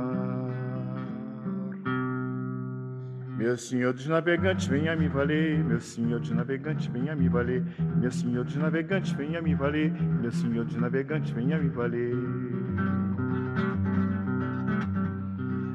Meu 3.40 3.56
senhor 3.56 3.94
dos 3.94 4.06
navegantes, 4.06 4.68
venha 4.68 4.94
me 4.98 5.08
valer. 5.08 5.64
Meu 5.64 5.80
senhor 5.80 6.20
dos 6.20 6.30
navegantes, 6.30 6.88
venha 6.88 7.16
me 7.16 7.30
valer. 7.30 7.64
Meu 7.96 8.12
senhor 8.12 8.44
dos 8.44 8.58
navegantes, 8.58 9.14
venha 9.14 9.42
me 9.42 9.56
valer. 9.56 9.94
Meu 9.94 10.30
senhor 10.30 10.66
dos 10.66 10.76
navegantes, 10.76 11.32
venha 11.32 11.58
me 11.58 11.70
valer. 11.70 12.18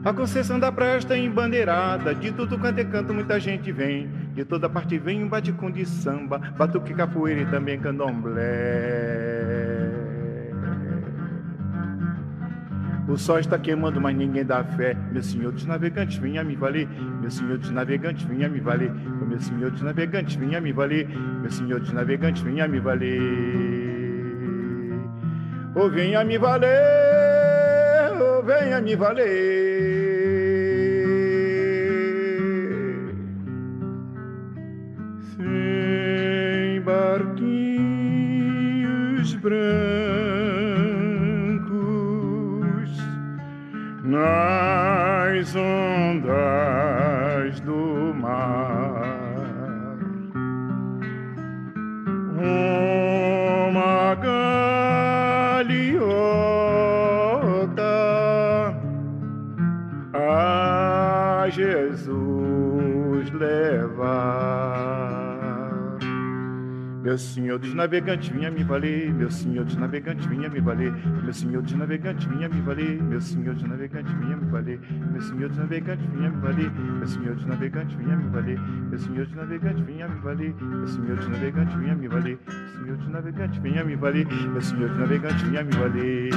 A 0.05 0.13
concessão 0.13 0.61
da 0.61 0.71
praia 0.71 0.99
está 0.99 1.17
embandeirada. 1.17 2.15
De 2.15 2.31
tudo 2.33 2.59
quanto 2.59 2.81
é 2.81 2.85
canto, 2.85 3.15
muita 3.15 3.41
gente 3.41 3.73
vem. 3.73 4.11
De 4.35 4.45
toda 4.45 4.69
parte 4.69 4.99
vem 4.99 5.25
um 5.25 5.29
bate-com 5.31 5.71
de 5.71 5.87
samba, 5.87 6.39
batuque, 6.39 6.93
capoeira 6.93 7.41
e 7.41 7.47
também 7.47 7.81
candomblé. 7.81 9.14
O 13.15 13.17
sol 13.17 13.39
está 13.39 13.57
queimando, 13.57 14.01
mas 14.01 14.17
ninguém 14.17 14.45
dá 14.45 14.65
fé. 14.65 14.97
Meu 15.13 15.23
senhor 15.23 15.53
dos 15.53 15.65
navegantes, 15.65 16.17
venha 16.17 16.43
me 16.43 16.57
valer. 16.57 16.89
Meu 17.21 17.31
senhor 17.31 17.59
dos 17.59 17.71
navegantes, 17.71 18.25
venha 18.25 18.49
me 18.49 18.59
valer. 18.59 18.91
Meu 18.93 19.39
senhor 19.39 19.71
dos 19.71 19.83
navegantes, 19.83 20.35
venha 20.35 20.61
me 20.61 20.73
valer. 20.73 21.09
Meu 21.41 21.49
senhor 21.49 21.79
dos 21.79 21.93
navegantes, 21.93 22.43
venha 22.43 22.67
me 22.67 22.81
valer. 22.81 23.21
Oh, 25.77 25.89
venha 25.89 26.25
me 26.25 26.39
valer. 26.39 26.73
venha 28.45 28.81
me 28.81 28.97
valer. 28.97 29.74
Dos 67.65 67.73
navegantes 67.73 68.29
vinha 68.29 68.51
me 68.51 68.63
valer, 68.63 69.11
meu 69.15 69.31
senhor 69.31 69.65
dos 69.65 69.77
navegantes 69.77 70.27
vinha 70.27 70.51
me 70.51 70.61
valer, 70.61 70.93
meu 70.93 71.33
senhor 71.33 71.63
dos 71.63 71.73
navegantes 71.73 72.27
vinha 72.27 72.47
me 72.47 72.61
valer, 72.61 73.03
meu 73.03 73.21
senhor 73.23 73.55
dos 73.55 73.63
navegantes 73.67 74.13
vinha 74.13 74.37
me 74.37 74.51
valer, 74.51 74.79
meu 75.11 75.23
senhor 75.23 75.49
dos 75.49 75.57
navegantes 75.57 76.07
vinha 76.07 76.29
me 76.29 76.37
valer, 76.37 76.71
meu 76.99 77.09
senhor 77.09 77.35
dos 77.35 77.47
navegantes 77.47 77.97
vinha 77.97 78.17
me 78.17 78.29
valer, 78.29 78.61
meu 78.61 78.99
senhor 78.99 79.25
dos 79.25 79.35
navegantes 79.35 79.85
vinha 79.87 80.07
me 80.07 80.19
valer, 80.19 80.55
meu 80.61 80.87
senhor 80.87 81.17
dos 81.17 81.29
navegantes 81.29 81.75
vinha 81.75 81.95
me 81.95 82.09
valer, 82.09 82.39
meu 82.47 82.69
senhor 82.69 82.97
dos 82.99 83.09
navegantes 83.09 83.59
vinha 83.63 83.85
me 83.85 83.97
valer, 83.97 84.27
meu 84.27 84.61
senhor 84.61 84.89
dos 84.89 84.99
navegantes 84.99 85.43
vinha 85.43 85.65
me 85.65 85.73
valer. 85.73 86.31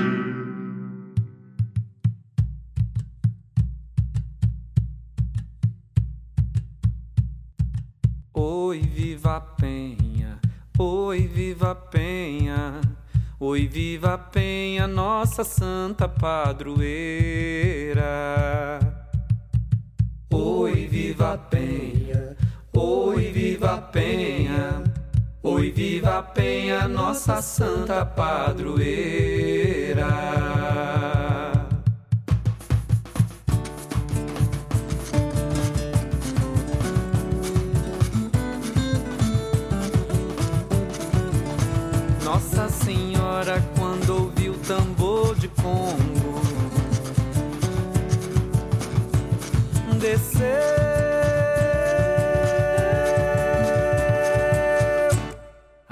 Oi, 8.33 8.79
viva 8.81 9.37
a 9.37 9.41
Penha, 9.41 10.16
oi, 10.79 11.27
viva 11.27 11.73
Penha, 11.73 12.79
oi, 13.39 13.67
viva 13.67 14.17
Penha, 14.17 14.87
nossa 14.87 15.43
santa 15.43 16.07
padroeira. 16.07 16.85
Oi, 20.31 20.87
viva 20.87 21.37
Penha, 21.37 22.35
oi, 22.73 23.31
viva 23.31 23.77
Penha, 23.91 24.83
oi, 25.41 25.71
viva 25.71 26.21
Penha, 26.21 26.87
nossa 26.87 27.41
santa 27.41 28.05
padroeira. 28.05 28.87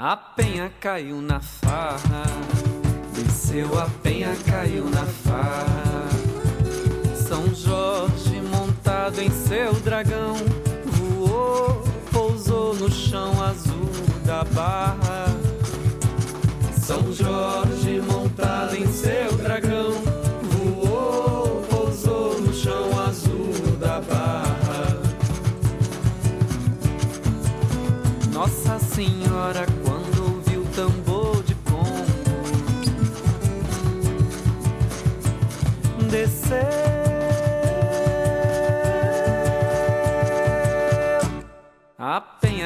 A 0.08 0.16
penha 0.16 0.72
caiu 0.78 1.20
na 1.20 1.40
farra, 1.40 2.22
desceu 3.12 3.76
a 3.76 3.88
penha 4.04 4.36
caiu 4.48 4.88
na 4.88 5.04
farra. 5.04 6.06
São 7.16 7.52
Jorge 7.52 8.40
montado 8.40 9.20
em 9.20 9.28
seu 9.28 9.72
dragão 9.80 10.36
voou, 10.84 11.82
pousou 12.12 12.72
no 12.76 12.88
chão 12.88 13.32
azul 13.42 13.90
da 14.24 14.44
barra. 14.44 15.26
São 16.80 17.12
Jorge 17.12 18.00
montado 18.00 18.76
em 18.76 18.86
seu 18.86 19.35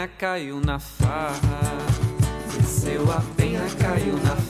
penha 0.01 0.09
caiu 0.09 0.61
na 0.61 0.79
farra. 0.79 1.61
Desceu 2.57 3.11
a 3.13 3.21
penha, 3.37 3.61
caiu 3.79 4.17
na 4.17 4.37
farra. 4.37 4.50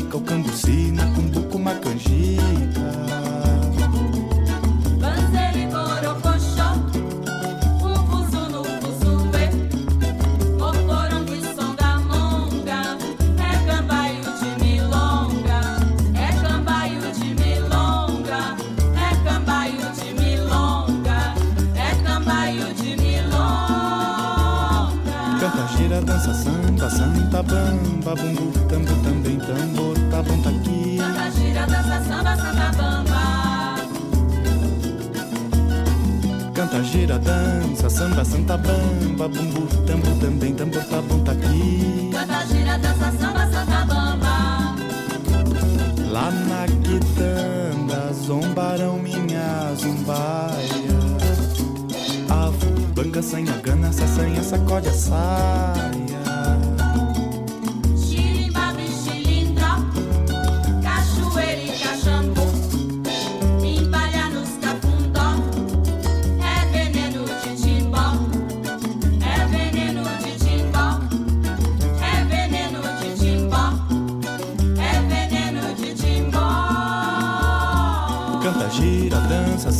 pica 0.00 0.16
o 0.16 0.20
cambuci 0.22 0.92
na 0.92 1.04
cumbuca 1.12 1.56
uma 1.56 1.74
canjica. 1.74 2.80
No 8.50 8.64
fuzuê, 8.80 9.44
é 13.38 13.52
cambaio 13.66 14.24
de 14.38 14.50
milonga, 14.64 15.60
é 16.14 16.32
cambaio 16.40 17.12
de 17.12 17.34
milonga, 17.34 18.40
é 18.96 19.10
cambaio 19.24 19.88
de 19.98 20.08
milonga, 20.14 21.20
é 21.76 21.94
cambaio 22.02 22.68
de 22.74 22.90
milonga. 22.96 23.50
Dança, 26.06 26.32
samba, 26.32 26.88
santa, 26.88 27.42
bamba, 27.42 28.14
bumbu, 28.14 28.52
tambor 28.68 28.99
aqui. 30.20 30.98
Canta 30.98 31.30
gira, 31.30 31.66
dança 31.66 32.04
samba, 32.04 32.36
santa 32.36 32.72
bamba. 32.76 33.20
Canta, 36.54 36.84
gira, 36.84 37.18
dança, 37.18 37.90
samba, 37.90 38.24
santa 38.24 38.56
bamba, 38.56 39.28
bumbu, 39.28 39.66
tambo 39.86 40.14
também, 40.20 40.54
tambor, 40.54 40.84
tá 40.84 41.00
bom, 41.00 41.18
tá 41.20 41.32
aqui. 41.32 42.10
Canta 42.12 42.46
gira, 42.46 42.78
dança 42.78 43.12
samba, 43.18 43.46
santa 43.50 43.84
bamba. 43.86 44.74
Lá 46.10 46.30
na 46.30 46.66
quitanda, 46.82 48.12
zombarão 48.12 48.98
minha 48.98 49.74
zumbaia. 49.74 51.00
Avo, 52.28 52.70
banga, 52.94 53.22
sanha, 53.22 53.52
gana, 53.62 53.92
saçanha, 53.92 54.42
sacode 54.42 54.88
a 54.88 54.92
saia. 54.92 56.19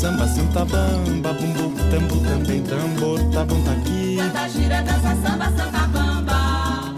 Samba, 0.01 0.27
santa 0.27 0.65
bamba, 0.65 1.31
bumbu, 1.35 1.71
tambo 1.91 2.17
também, 2.25 2.63
tambor, 2.63 3.21
tá 3.33 3.45
bom, 3.45 3.61
tá 3.61 3.73
aqui. 3.73 4.17
Canta, 4.17 4.49
gira, 4.49 4.83
dança, 4.83 5.15
samba, 5.23 5.45
santa 5.51 5.87
bamba. 5.89 6.95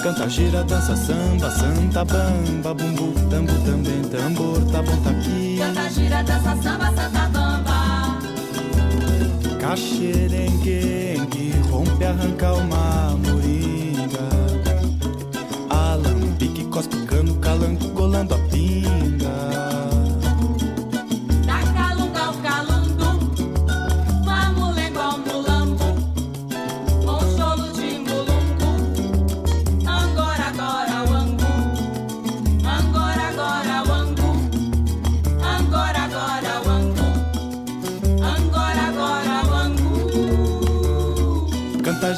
Canta, 0.00 0.28
gira, 0.28 0.62
dança, 0.62 0.94
samba, 0.96 1.50
santa 1.50 2.04
bamba, 2.04 2.72
bumbu, 2.72 3.12
tambo 3.28 3.52
também, 3.66 4.02
tambor, 4.02 4.64
tá 4.70 4.80
bom, 4.80 4.96
tá 5.02 5.10
aqui. 5.10 5.58
Canta, 5.58 5.90
gira, 5.90 6.22
dança, 6.22 6.56
samba, 6.62 6.86
santa 6.86 7.28
bamba. 7.28 8.18
Caxerengue, 9.58 11.52
rompe, 11.68 12.04
arranca 12.04 12.52
uma 12.52 13.16
moringa. 13.26 14.28
Alambique, 15.68 16.64
cospe, 16.66 16.96
cano, 17.06 17.34
calango, 17.40 17.88
colando 17.88 18.34
a 18.36 18.38
pinga. 18.38 19.11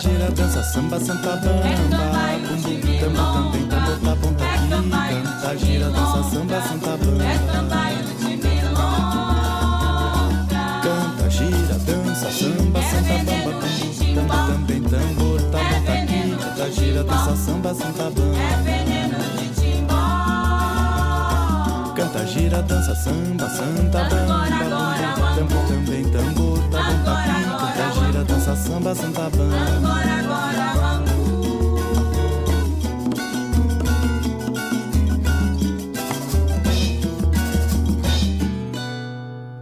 Gira, 0.04 0.30
dança, 0.30 0.62
samba, 0.62 1.00
santa 1.00 1.36
bamba. 1.36 1.62
Bumbu, 1.64 1.96
tambo 3.00 3.22
também, 3.32 3.66
tambor, 3.68 3.98
tá 3.98 4.14
bom, 4.16 4.32
tá 4.34 4.44
aqui. 4.54 4.68
Canta, 4.68 5.56
gira, 5.58 5.90
dança, 5.90 6.22
samba, 6.30 6.60
santa 6.62 6.90
É 6.90 6.96
bamba. 6.98 7.52
cambaio 7.52 8.02
de 8.04 8.36
milonga, 8.36 8.84
Canta, 10.82 11.30
gira, 11.30 11.74
dança, 11.86 12.30
samba, 12.30 12.82
santa 12.82 13.14
bamba. 13.24 13.52
Bumbu, 13.54 14.14
tambo 14.14 14.34
também, 14.52 14.82
tambor, 14.82 15.40
tá 15.50 15.58
bom, 15.58 15.82
tá 15.84 15.92
aqui. 15.94 16.36
Canta, 16.38 16.70
gira, 16.72 17.04
dança, 17.04 17.36
samba, 17.36 17.74
santa 17.74 18.02
é 18.02 18.10
bamba. 18.10 18.93
Canta, 21.94 22.26
gira, 22.26 22.60
dança, 22.62 22.94
samba, 22.94 23.48
santa 23.48 24.04
bamba. 24.04 24.44
Bumbu, 24.64 25.34
tambo 25.36 25.68
também, 25.68 26.04
tambor, 26.10 26.58
tá 26.70 26.82
bom, 26.82 27.04
tá 27.04 27.22
aqui. 27.22 27.78
Canta, 27.78 28.06
gira, 28.06 28.24
dança, 28.24 28.56
samba, 28.56 28.94
santa 28.94 29.30
bamba. 29.30 29.56
Agora, 29.56 30.12
agora. 30.18 30.74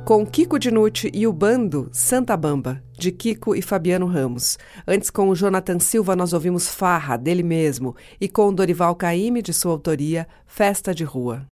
Com 0.04 0.26
Kiko 0.26 0.58
Dinucci 0.58 1.10
e 1.14 1.26
o 1.26 1.32
bando 1.32 1.88
Santa 1.92 2.36
Bamba, 2.36 2.82
de 2.98 3.12
Kiko 3.12 3.54
e 3.54 3.62
Fabiano 3.62 4.06
Ramos. 4.06 4.58
Antes, 4.86 5.10
com 5.10 5.28
o 5.28 5.34
Jonathan 5.34 5.78
Silva, 5.78 6.16
nós 6.16 6.32
ouvimos 6.32 6.68
Farra, 6.68 7.16
dele 7.16 7.42
mesmo, 7.42 7.94
e 8.20 8.28
com 8.28 8.48
o 8.48 8.52
Dorival 8.52 8.94
Caymmi, 8.94 9.40
de 9.40 9.52
sua 9.52 9.72
autoria, 9.72 10.26
Festa 10.44 10.94
de 10.94 11.04
Rua. 11.04 11.51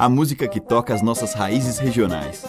A 0.00 0.08
música 0.08 0.46
que 0.46 0.60
toca 0.60 0.94
as 0.94 1.02
nossas 1.02 1.34
raízes 1.34 1.78
regionais. 1.78 2.44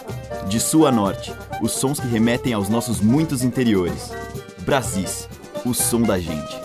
De 0.48 0.60
sul 0.60 0.86
a 0.86 0.92
norte, 0.92 1.32
os 1.60 1.72
sons 1.72 1.98
que 1.98 2.06
remetem 2.06 2.52
aos 2.52 2.68
nossos 2.68 3.00
muitos 3.00 3.42
interiores. 3.42 4.12
Brasis, 4.60 5.28
o 5.66 5.74
som 5.74 6.00
da 6.00 6.16
gente. 6.16 6.56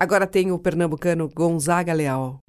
Agora 0.00 0.26
tem 0.26 0.50
o 0.50 0.58
pernambucano 0.58 1.28
Gonzaga 1.28 1.92
Leal. 1.92 2.40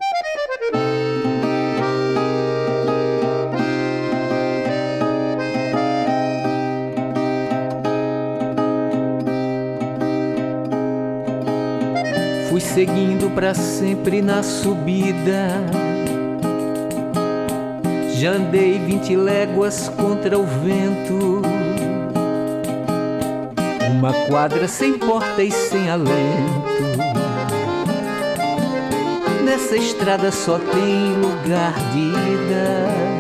Seguindo 12.74 13.34
pra 13.34 13.54
sempre 13.54 14.22
na 14.22 14.44
subida. 14.44 15.50
Já 18.14 18.32
andei 18.34 18.78
vinte 18.80 19.16
léguas 19.16 19.90
contra 19.98 20.38
o 20.38 20.46
vento. 20.46 21.42
Uma 23.92 24.14
quadra 24.28 24.68
sem 24.68 24.94
porta 25.00 25.42
e 25.44 25.52
sem 25.52 25.90
alento. 25.90 26.70
Nessa 29.44 29.76
estrada 29.76 30.32
só 30.32 30.60
tem 30.60 31.14
lugar 31.16 31.74
de 31.92 32.00
ida. 32.00 33.20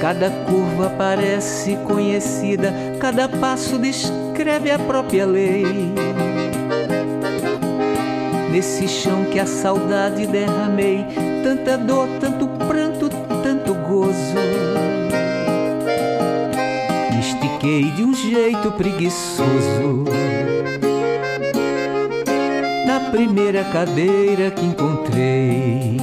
Cada 0.00 0.30
curva 0.30 0.90
parece 0.96 1.76
conhecida, 1.86 2.72
cada 2.98 3.28
passo 3.28 3.78
descreve 4.38 4.70
a 4.70 4.78
própria 4.78 5.26
lei. 5.26 5.64
Nesse 8.52 8.86
chão 8.86 9.24
que 9.24 9.40
a 9.40 9.44
saudade 9.44 10.28
derramei, 10.28 11.04
tanta 11.42 11.76
dor, 11.76 12.06
tanto 12.20 12.46
pranto, 12.46 13.08
tanto 13.42 13.74
gozo. 13.74 14.36
Me 17.12 17.18
estiquei 17.18 17.90
de 17.90 18.04
um 18.04 18.14
jeito 18.14 18.70
preguiçoso. 18.72 20.04
Na 22.86 23.10
primeira 23.10 23.64
cadeira 23.64 24.52
que 24.52 24.64
encontrei. 24.64 25.96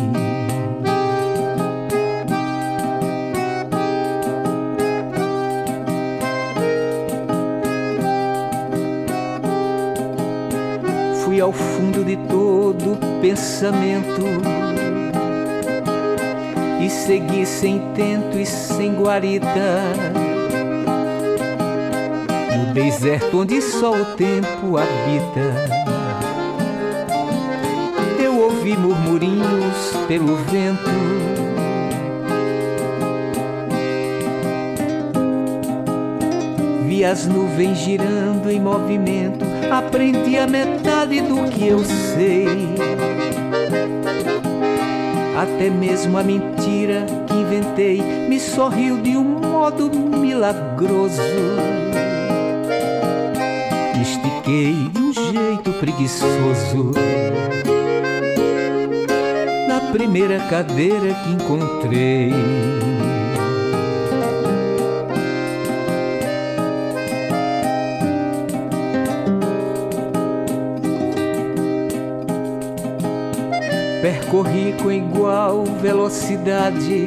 Ao 11.46 11.54
fundo 11.54 12.04
de 12.04 12.16
todo 12.28 12.98
pensamento 13.22 14.24
e 16.84 16.90
segui 16.90 17.46
sem 17.46 17.80
tento 17.94 18.40
e 18.40 18.46
sem 18.48 18.96
guarita 18.96 19.94
no 22.58 22.74
deserto 22.74 23.42
onde 23.42 23.62
só 23.62 23.92
o 23.92 24.06
tempo 24.16 24.76
habita. 24.76 25.86
Eu 28.20 28.40
ouvi 28.40 28.76
murmurinhos 28.76 29.94
pelo 30.08 30.38
vento. 30.38 30.90
Vi 36.88 37.06
as 37.06 37.28
nuvens 37.28 37.78
girando 37.78 38.50
em 38.50 38.60
movimento, 38.60 39.45
aprendi 39.78 40.38
a 40.38 40.48
metade 40.48 41.22
do 41.22 41.50
que 41.52 41.68
eu 41.68 41.84
sei. 41.84 42.48
Até 45.38 45.70
mesmo 45.70 46.18
a 46.18 46.24
mentira 46.24 47.06
que 47.28 47.34
inventei 47.34 48.02
me 48.02 48.40
sorriu 48.40 49.02
de 49.02 49.18
um 49.18 49.24
modo 49.24 49.90
milagroso. 49.90 51.22
Estiquei 54.02 54.90
de 54.94 55.00
um 55.00 55.14
jeito 55.14 55.72
preguiçoso. 55.80 56.94
primeira 59.96 60.38
cadeira 60.50 61.14
que 61.24 61.30
encontrei. 61.32 62.34
Percorri 74.36 74.76
com 74.84 74.92
igual 74.92 75.64
velocidade 75.82 77.06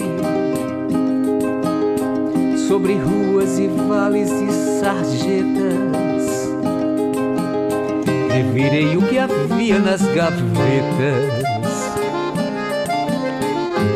sobre 2.67 2.95
ruas 2.95 3.59
e 3.59 3.67
vales 3.69 4.31
e 4.31 4.51
sarjetas. 4.81 6.49
Revirei 8.33 8.97
o 8.97 9.03
que 9.03 9.19
havia 9.19 9.79
nas 9.79 10.01
gavetas 10.01 11.39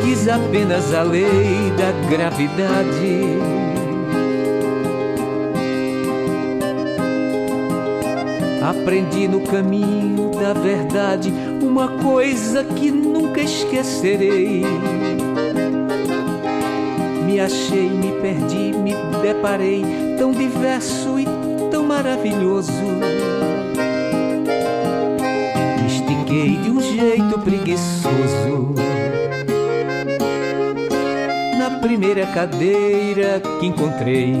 quis 0.03 0.27
apenas 0.27 0.93
a 0.93 1.01
lei 1.01 1.71
da 1.75 1.91
gravidade. 2.09 3.39
Aprendi 8.61 9.27
no 9.27 9.41
caminho 9.41 10.29
da 10.39 10.53
verdade 10.53 11.33
uma 11.73 11.87
coisa 12.03 12.63
que 12.63 12.91
nunca 12.91 13.41
esquecerei. 13.41 14.63
Me 17.25 17.39
achei, 17.39 17.89
me 17.89 18.11
perdi, 18.21 18.77
me 18.77 18.93
deparei 19.23 19.83
tão 20.19 20.31
diverso 20.31 21.19
e 21.19 21.25
tão 21.71 21.83
maravilhoso. 21.83 22.71
Me 25.79 25.87
estiquei 25.87 26.57
de 26.57 26.69
um 26.69 26.79
jeito 26.79 27.39
preguiçoso 27.39 28.75
primeira 31.83 32.25
cadeira 32.27 33.41
que 33.59 33.65
encontrei. 33.65 34.33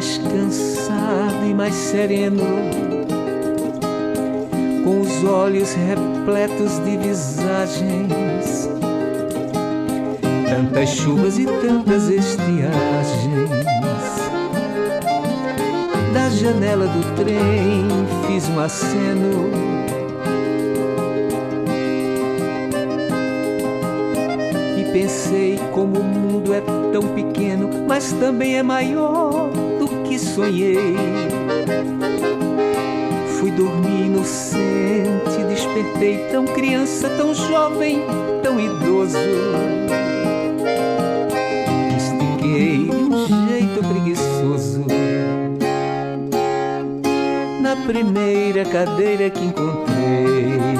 Mais 0.00 0.16
cansado 0.16 1.46
e 1.46 1.52
mais 1.52 1.74
sereno, 1.74 2.42
com 4.82 5.00
os 5.02 5.24
olhos 5.24 5.74
repletos 5.74 6.78
de 6.78 6.96
visagens, 6.96 8.70
tantas 10.48 10.88
chuvas 10.88 11.38
e 11.38 11.44
tantas 11.44 12.08
estiagens 12.08 13.50
da 16.14 16.30
janela 16.30 16.86
do 16.86 17.16
trem 17.16 17.86
fiz 18.26 18.48
um 18.48 18.58
aceno. 18.58 19.50
E 24.78 24.92
pensei 24.94 25.60
como 25.74 26.00
o 26.00 26.04
mundo 26.04 26.54
é 26.54 26.62
tão 26.90 27.02
pequeno, 27.08 27.68
mas 27.86 28.12
também 28.12 28.56
é 28.56 28.62
maior 28.62 29.59
que 30.08 30.18
sonhei. 30.18 30.96
Fui 33.38 33.50
dormir 33.50 34.06
inocente, 34.06 35.44
despertei 35.48 36.26
tão 36.30 36.44
criança, 36.44 37.08
tão 37.10 37.34
jovem, 37.34 38.02
tão 38.42 38.58
idoso. 38.58 39.16
Estiquei 41.96 42.84
de 42.84 42.90
um 42.90 43.26
jeito 43.26 43.80
preguiçoso 43.80 44.84
primeira 47.90 48.64
cadeira 48.64 49.28
que 49.30 49.44
encontrei. 49.44 50.79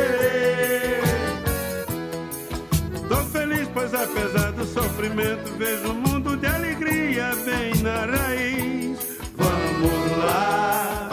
querer. 0.00 1.00
Feliz, 3.32 3.68
pois 3.72 3.94
apesar 3.94 4.50
do 4.52 4.66
sofrimento, 4.66 5.52
vejo 5.56 5.92
um 5.92 5.94
mundo 5.94 6.36
de 6.36 6.46
alegria 6.46 7.30
bem 7.44 7.80
na 7.82 8.06
raiz. 8.06 8.98
Vamos 9.36 10.18
lá. 10.18 11.08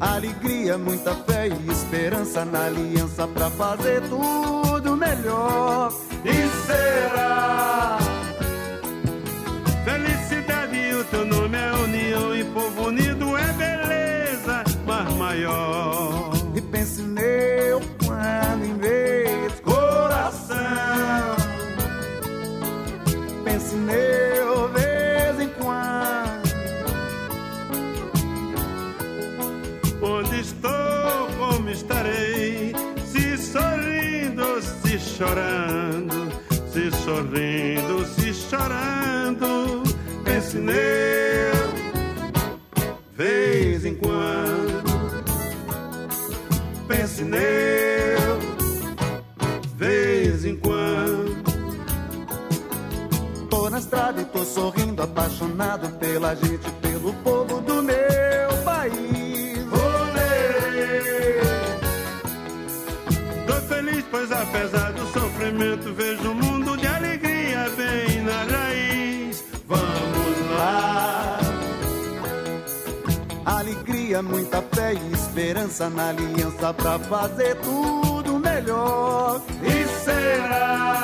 Alegria, 0.00 0.76
muita 0.76 1.14
fé 1.14 1.48
e 1.48 1.70
esperança 1.70 2.44
na 2.44 2.66
aliança 2.66 3.26
pra 3.26 3.48
fazer 3.50 4.02
tudo 4.02 4.96
melhor. 4.96 5.92
E 6.24 6.66
será? 6.66 7.98
Felicidade, 9.84 10.94
o 10.94 11.04
teu 11.04 11.24
nome 11.24 11.56
é 11.56 11.72
união 11.72 12.36
e 12.36 12.44
povo 12.44 12.88
unido 12.88 13.36
é 13.36 13.52
beleza, 13.54 14.62
mar 14.86 15.10
maior. 15.12 15.71
Nele 40.58 41.32
vez 43.22 43.84
em 43.84 43.94
quando. 43.94 44.82
Pense 46.88 47.22
nele, 47.22 48.18
vez 49.76 50.44
em 50.44 50.56
quando. 50.56 51.42
Tô 53.48 53.70
na 53.70 53.78
estrada 53.78 54.20
e 54.20 54.24
tô 54.24 54.44
sorrindo, 54.44 55.02
apaixonado 55.02 55.88
pela 55.98 56.34
gente, 56.34 56.70
pelo 56.80 57.12
povo 57.22 57.60
do 57.60 57.82
meu 57.82 58.48
país. 58.64 59.58
Olê! 59.72 61.40
Tô 63.46 63.54
feliz, 63.68 64.04
pois 64.10 64.32
apesar 64.32 64.92
do 64.92 65.06
sofrimento, 65.12 65.94
vejo 65.94 66.30
um 66.30 66.34
mundo 66.34 66.76
de 66.76 66.86
alegria 66.86 67.70
bem 67.76 68.22
na 68.22 68.44
raiz. 68.44 69.44
Vamos 69.68 70.31
Alegria, 73.44 74.22
muita 74.22 74.62
fé 74.74 74.94
e 74.94 75.12
esperança 75.12 75.88
na 75.90 76.10
aliança 76.10 76.72
pra 76.74 76.98
fazer 76.98 77.56
tudo 77.56 78.38
melhor. 78.38 79.40
E 79.62 79.86
será? 80.04 81.01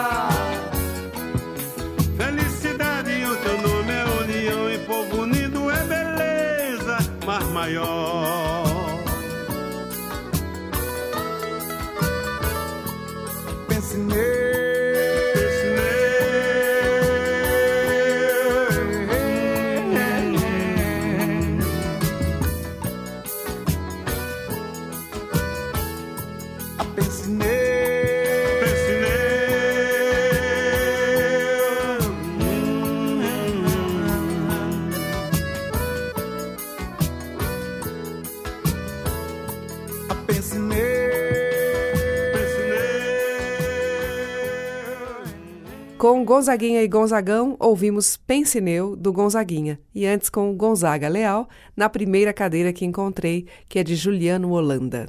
Com 46.08 46.24
Gonzaguinha 46.24 46.82
e 46.82 46.88
Gonzagão, 46.88 47.54
ouvimos 47.60 48.16
Pensineu, 48.16 48.96
do 48.96 49.12
Gonzaguinha. 49.12 49.78
E 49.94 50.06
antes 50.06 50.30
com 50.30 50.56
Gonzaga 50.56 51.06
Leal, 51.06 51.46
na 51.76 51.86
primeira 51.86 52.32
cadeira 52.32 52.72
que 52.72 52.86
encontrei, 52.86 53.46
que 53.68 53.78
é 53.78 53.84
de 53.84 53.94
Juliano 53.94 54.52
Holanda. 54.52 55.06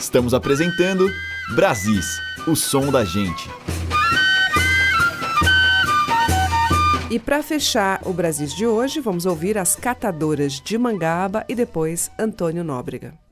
Estamos 0.00 0.32
apresentando 0.32 1.10
Brasis, 1.54 2.18
o 2.48 2.56
som 2.56 2.90
da 2.90 3.04
gente. 3.04 3.50
E 7.10 7.18
para 7.18 7.42
fechar 7.42 8.00
o 8.06 8.14
Brasis 8.14 8.54
de 8.54 8.66
hoje, 8.66 8.98
vamos 8.98 9.26
ouvir 9.26 9.58
as 9.58 9.76
catadoras 9.76 10.54
de 10.54 10.78
Mangaba 10.78 11.44
e 11.46 11.54
depois 11.54 12.10
Antônio 12.18 12.64
Nóbrega. 12.64 13.25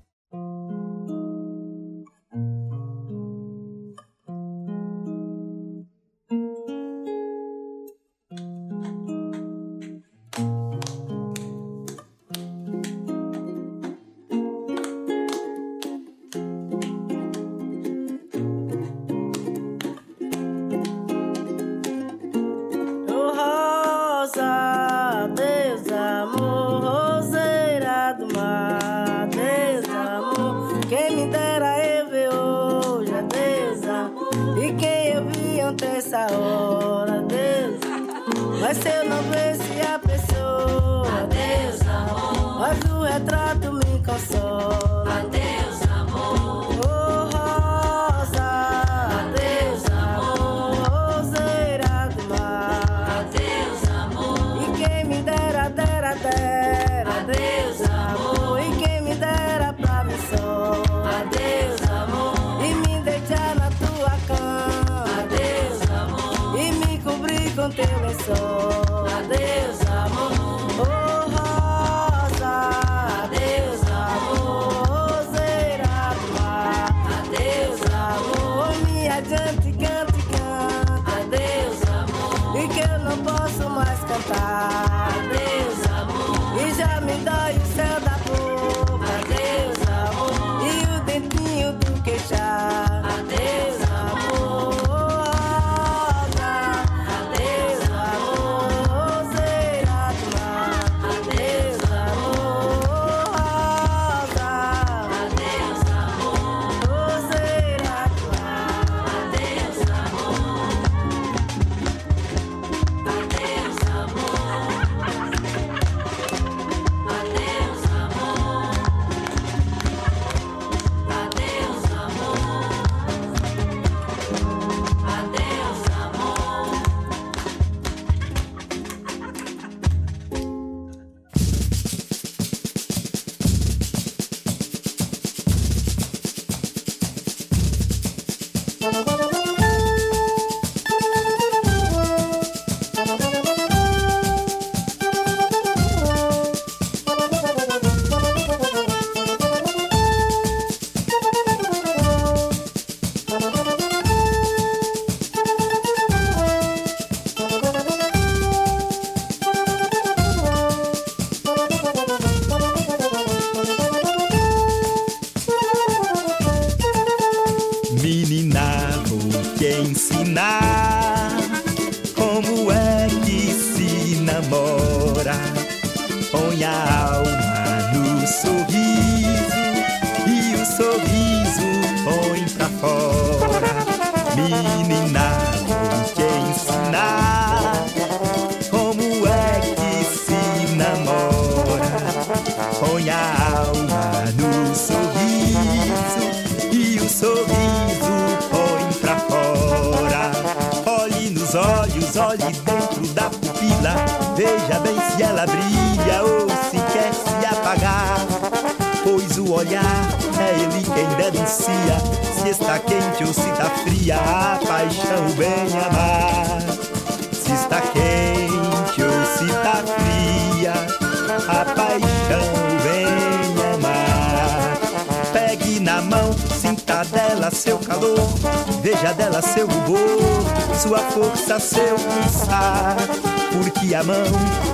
Porque 233.84 233.96
a 233.96 234.02
mão 234.02 234.24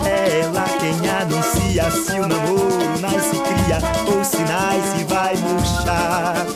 é 0.07 0.41
ela 0.43 0.65
quem 0.79 1.11
anuncia 1.11 1.91
se 1.91 2.13
o 2.13 2.29
namoro 2.29 3.01
nasce 3.01 3.41
cria 3.41 3.81
ou 4.07 4.25
se 4.25 4.39
nasce 4.39 5.05
vai 5.09 5.37
murchar. 5.37 6.47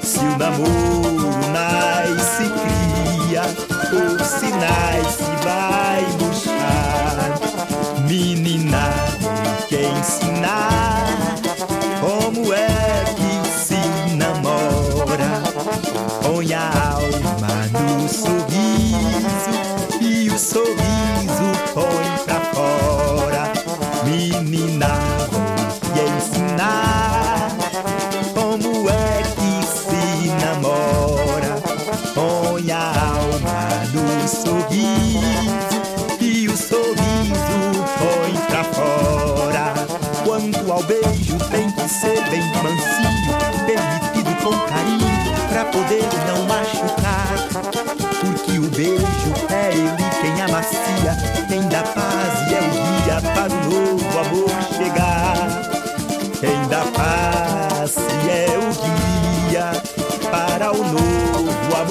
Se 0.00 0.20
o 0.20 0.38
namoro 0.38 1.30
nasce 1.50 2.44
cria 2.44 3.42
ou 3.92 4.24
se 4.24 4.46
nasce 4.46 5.24
vai 5.42 6.06
murchar. 6.20 7.34
Menina, 8.06 8.90
vou 9.20 9.66
te 9.66 9.84
ensinar 9.98 10.73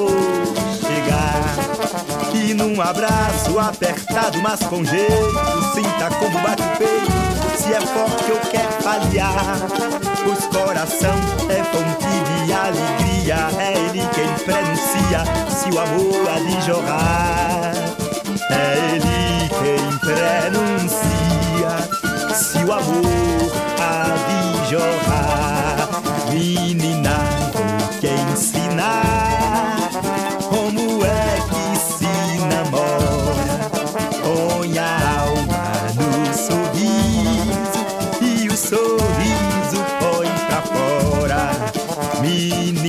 amor 0.04 0.54
chegar. 0.80 1.42
E 2.34 2.54
num 2.54 2.82
abraço 2.82 3.58
apertado, 3.60 4.42
mas 4.42 4.60
com 4.62 4.84
jeito, 4.84 5.14
sinta 5.74 6.10
como 6.20 6.40
bate 6.40 6.62
o 6.62 6.78
peito. 6.78 7.12
Se 7.58 7.74
é 7.74 7.82
forte 7.82 8.32
ou 8.32 8.40
quer 8.52 8.70
falhar, 8.82 9.58
pois 10.24 10.46
coração 10.48 11.16
é 11.50 11.64
fonte 11.64 12.46
de 12.46 12.54
alegria. 12.54 13.50
É 13.60 13.74
ele 13.74 14.08
quem 14.14 14.28
prenuncia 14.46 15.24
se 15.50 15.70
o 15.70 15.80
amor 15.80 16.26
de 16.46 16.66
jorrar. 16.66 17.74
É 18.50 18.96
ele 18.96 19.50
quem 19.50 19.98
prenuncia 20.00 21.14
se 22.36 22.58
o 22.66 22.72
amor 22.74 23.64
de 24.28 24.72
jorrar. 24.72 25.90
Menina, 26.30 27.16
vou 27.54 28.00
te 28.00 28.08
ensinar 28.32 29.83
sorriso 38.74 39.86
põe 40.00 40.28
pra 40.48 40.62
fora. 40.64 41.52
Menina, 42.22 42.83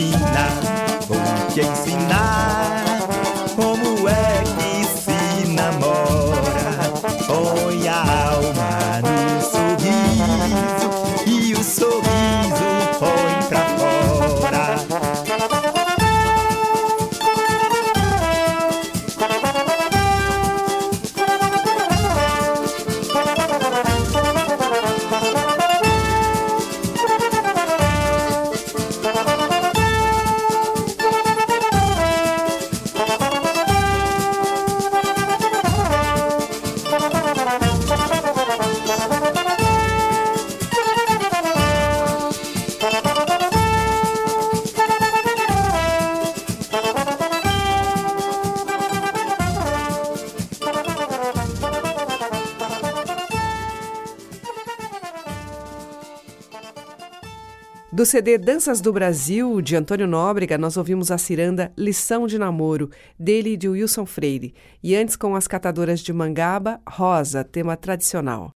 Do 58.04 58.06
CD 58.06 58.36
Danças 58.36 58.82
do 58.82 58.92
Brasil, 58.92 59.62
de 59.62 59.74
Antônio 59.74 60.06
Nóbrega, 60.06 60.58
nós 60.58 60.76
ouvimos 60.76 61.10
a 61.10 61.16
ciranda 61.16 61.72
Lição 61.74 62.26
de 62.26 62.36
Namoro, 62.36 62.90
dele 63.18 63.54
e 63.54 63.56
de 63.56 63.66
Wilson 63.66 64.04
Freire, 64.04 64.54
e 64.82 64.94
antes 64.94 65.16
com 65.16 65.34
as 65.34 65.48
catadoras 65.48 66.00
de 66.00 66.12
Mangaba, 66.12 66.82
Rosa, 66.86 67.42
tema 67.42 67.78
tradicional. 67.78 68.50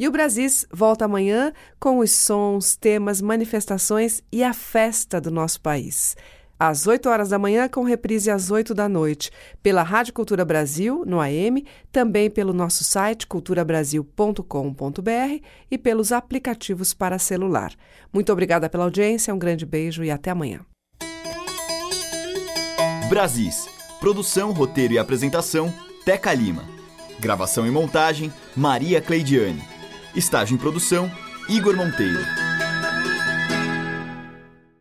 E 0.00 0.08
o 0.08 0.10
Brasis 0.10 0.66
volta 0.72 1.04
amanhã 1.04 1.52
com 1.78 2.00
os 2.00 2.10
sons, 2.10 2.74
temas, 2.74 3.20
manifestações 3.20 4.20
e 4.32 4.42
a 4.42 4.52
festa 4.52 5.20
do 5.20 5.30
nosso 5.30 5.60
país. 5.60 6.16
Às 6.58 6.88
8 6.88 7.08
horas 7.08 7.28
da 7.28 7.38
manhã, 7.38 7.68
com 7.68 7.84
reprise 7.84 8.30
às 8.30 8.50
8 8.50 8.74
da 8.74 8.88
noite, 8.88 9.30
pela 9.62 9.82
Rádio 9.82 10.12
Cultura 10.12 10.44
Brasil, 10.44 11.04
no 11.06 11.20
AM, 11.20 11.64
também 11.92 12.28
pelo 12.28 12.52
nosso 12.52 12.82
site 12.82 13.28
culturabrasil.com.br 13.28 15.44
e 15.70 15.78
pelos 15.78 16.10
aplicativos 16.10 16.92
para 16.92 17.18
celular. 17.18 17.72
Muito 18.12 18.32
obrigada 18.32 18.68
pela 18.68 18.84
audiência, 18.84 19.32
um 19.32 19.38
grande 19.38 19.64
beijo 19.64 20.02
e 20.02 20.10
até 20.10 20.30
amanhã. 20.30 20.60
Brasis. 23.08 23.68
Produção, 24.00 24.52
roteiro 24.52 24.94
e 24.94 24.98
apresentação, 24.98 25.72
Teca 26.04 26.32
Lima. 26.32 26.64
Gravação 27.18 27.66
e 27.66 27.70
montagem, 27.70 28.32
Maria 28.56 29.00
Cleidiane. 29.00 29.62
Estágio 30.14 30.54
em 30.54 30.58
produção, 30.58 31.10
Igor 31.48 31.76
Monteiro. 31.76 32.57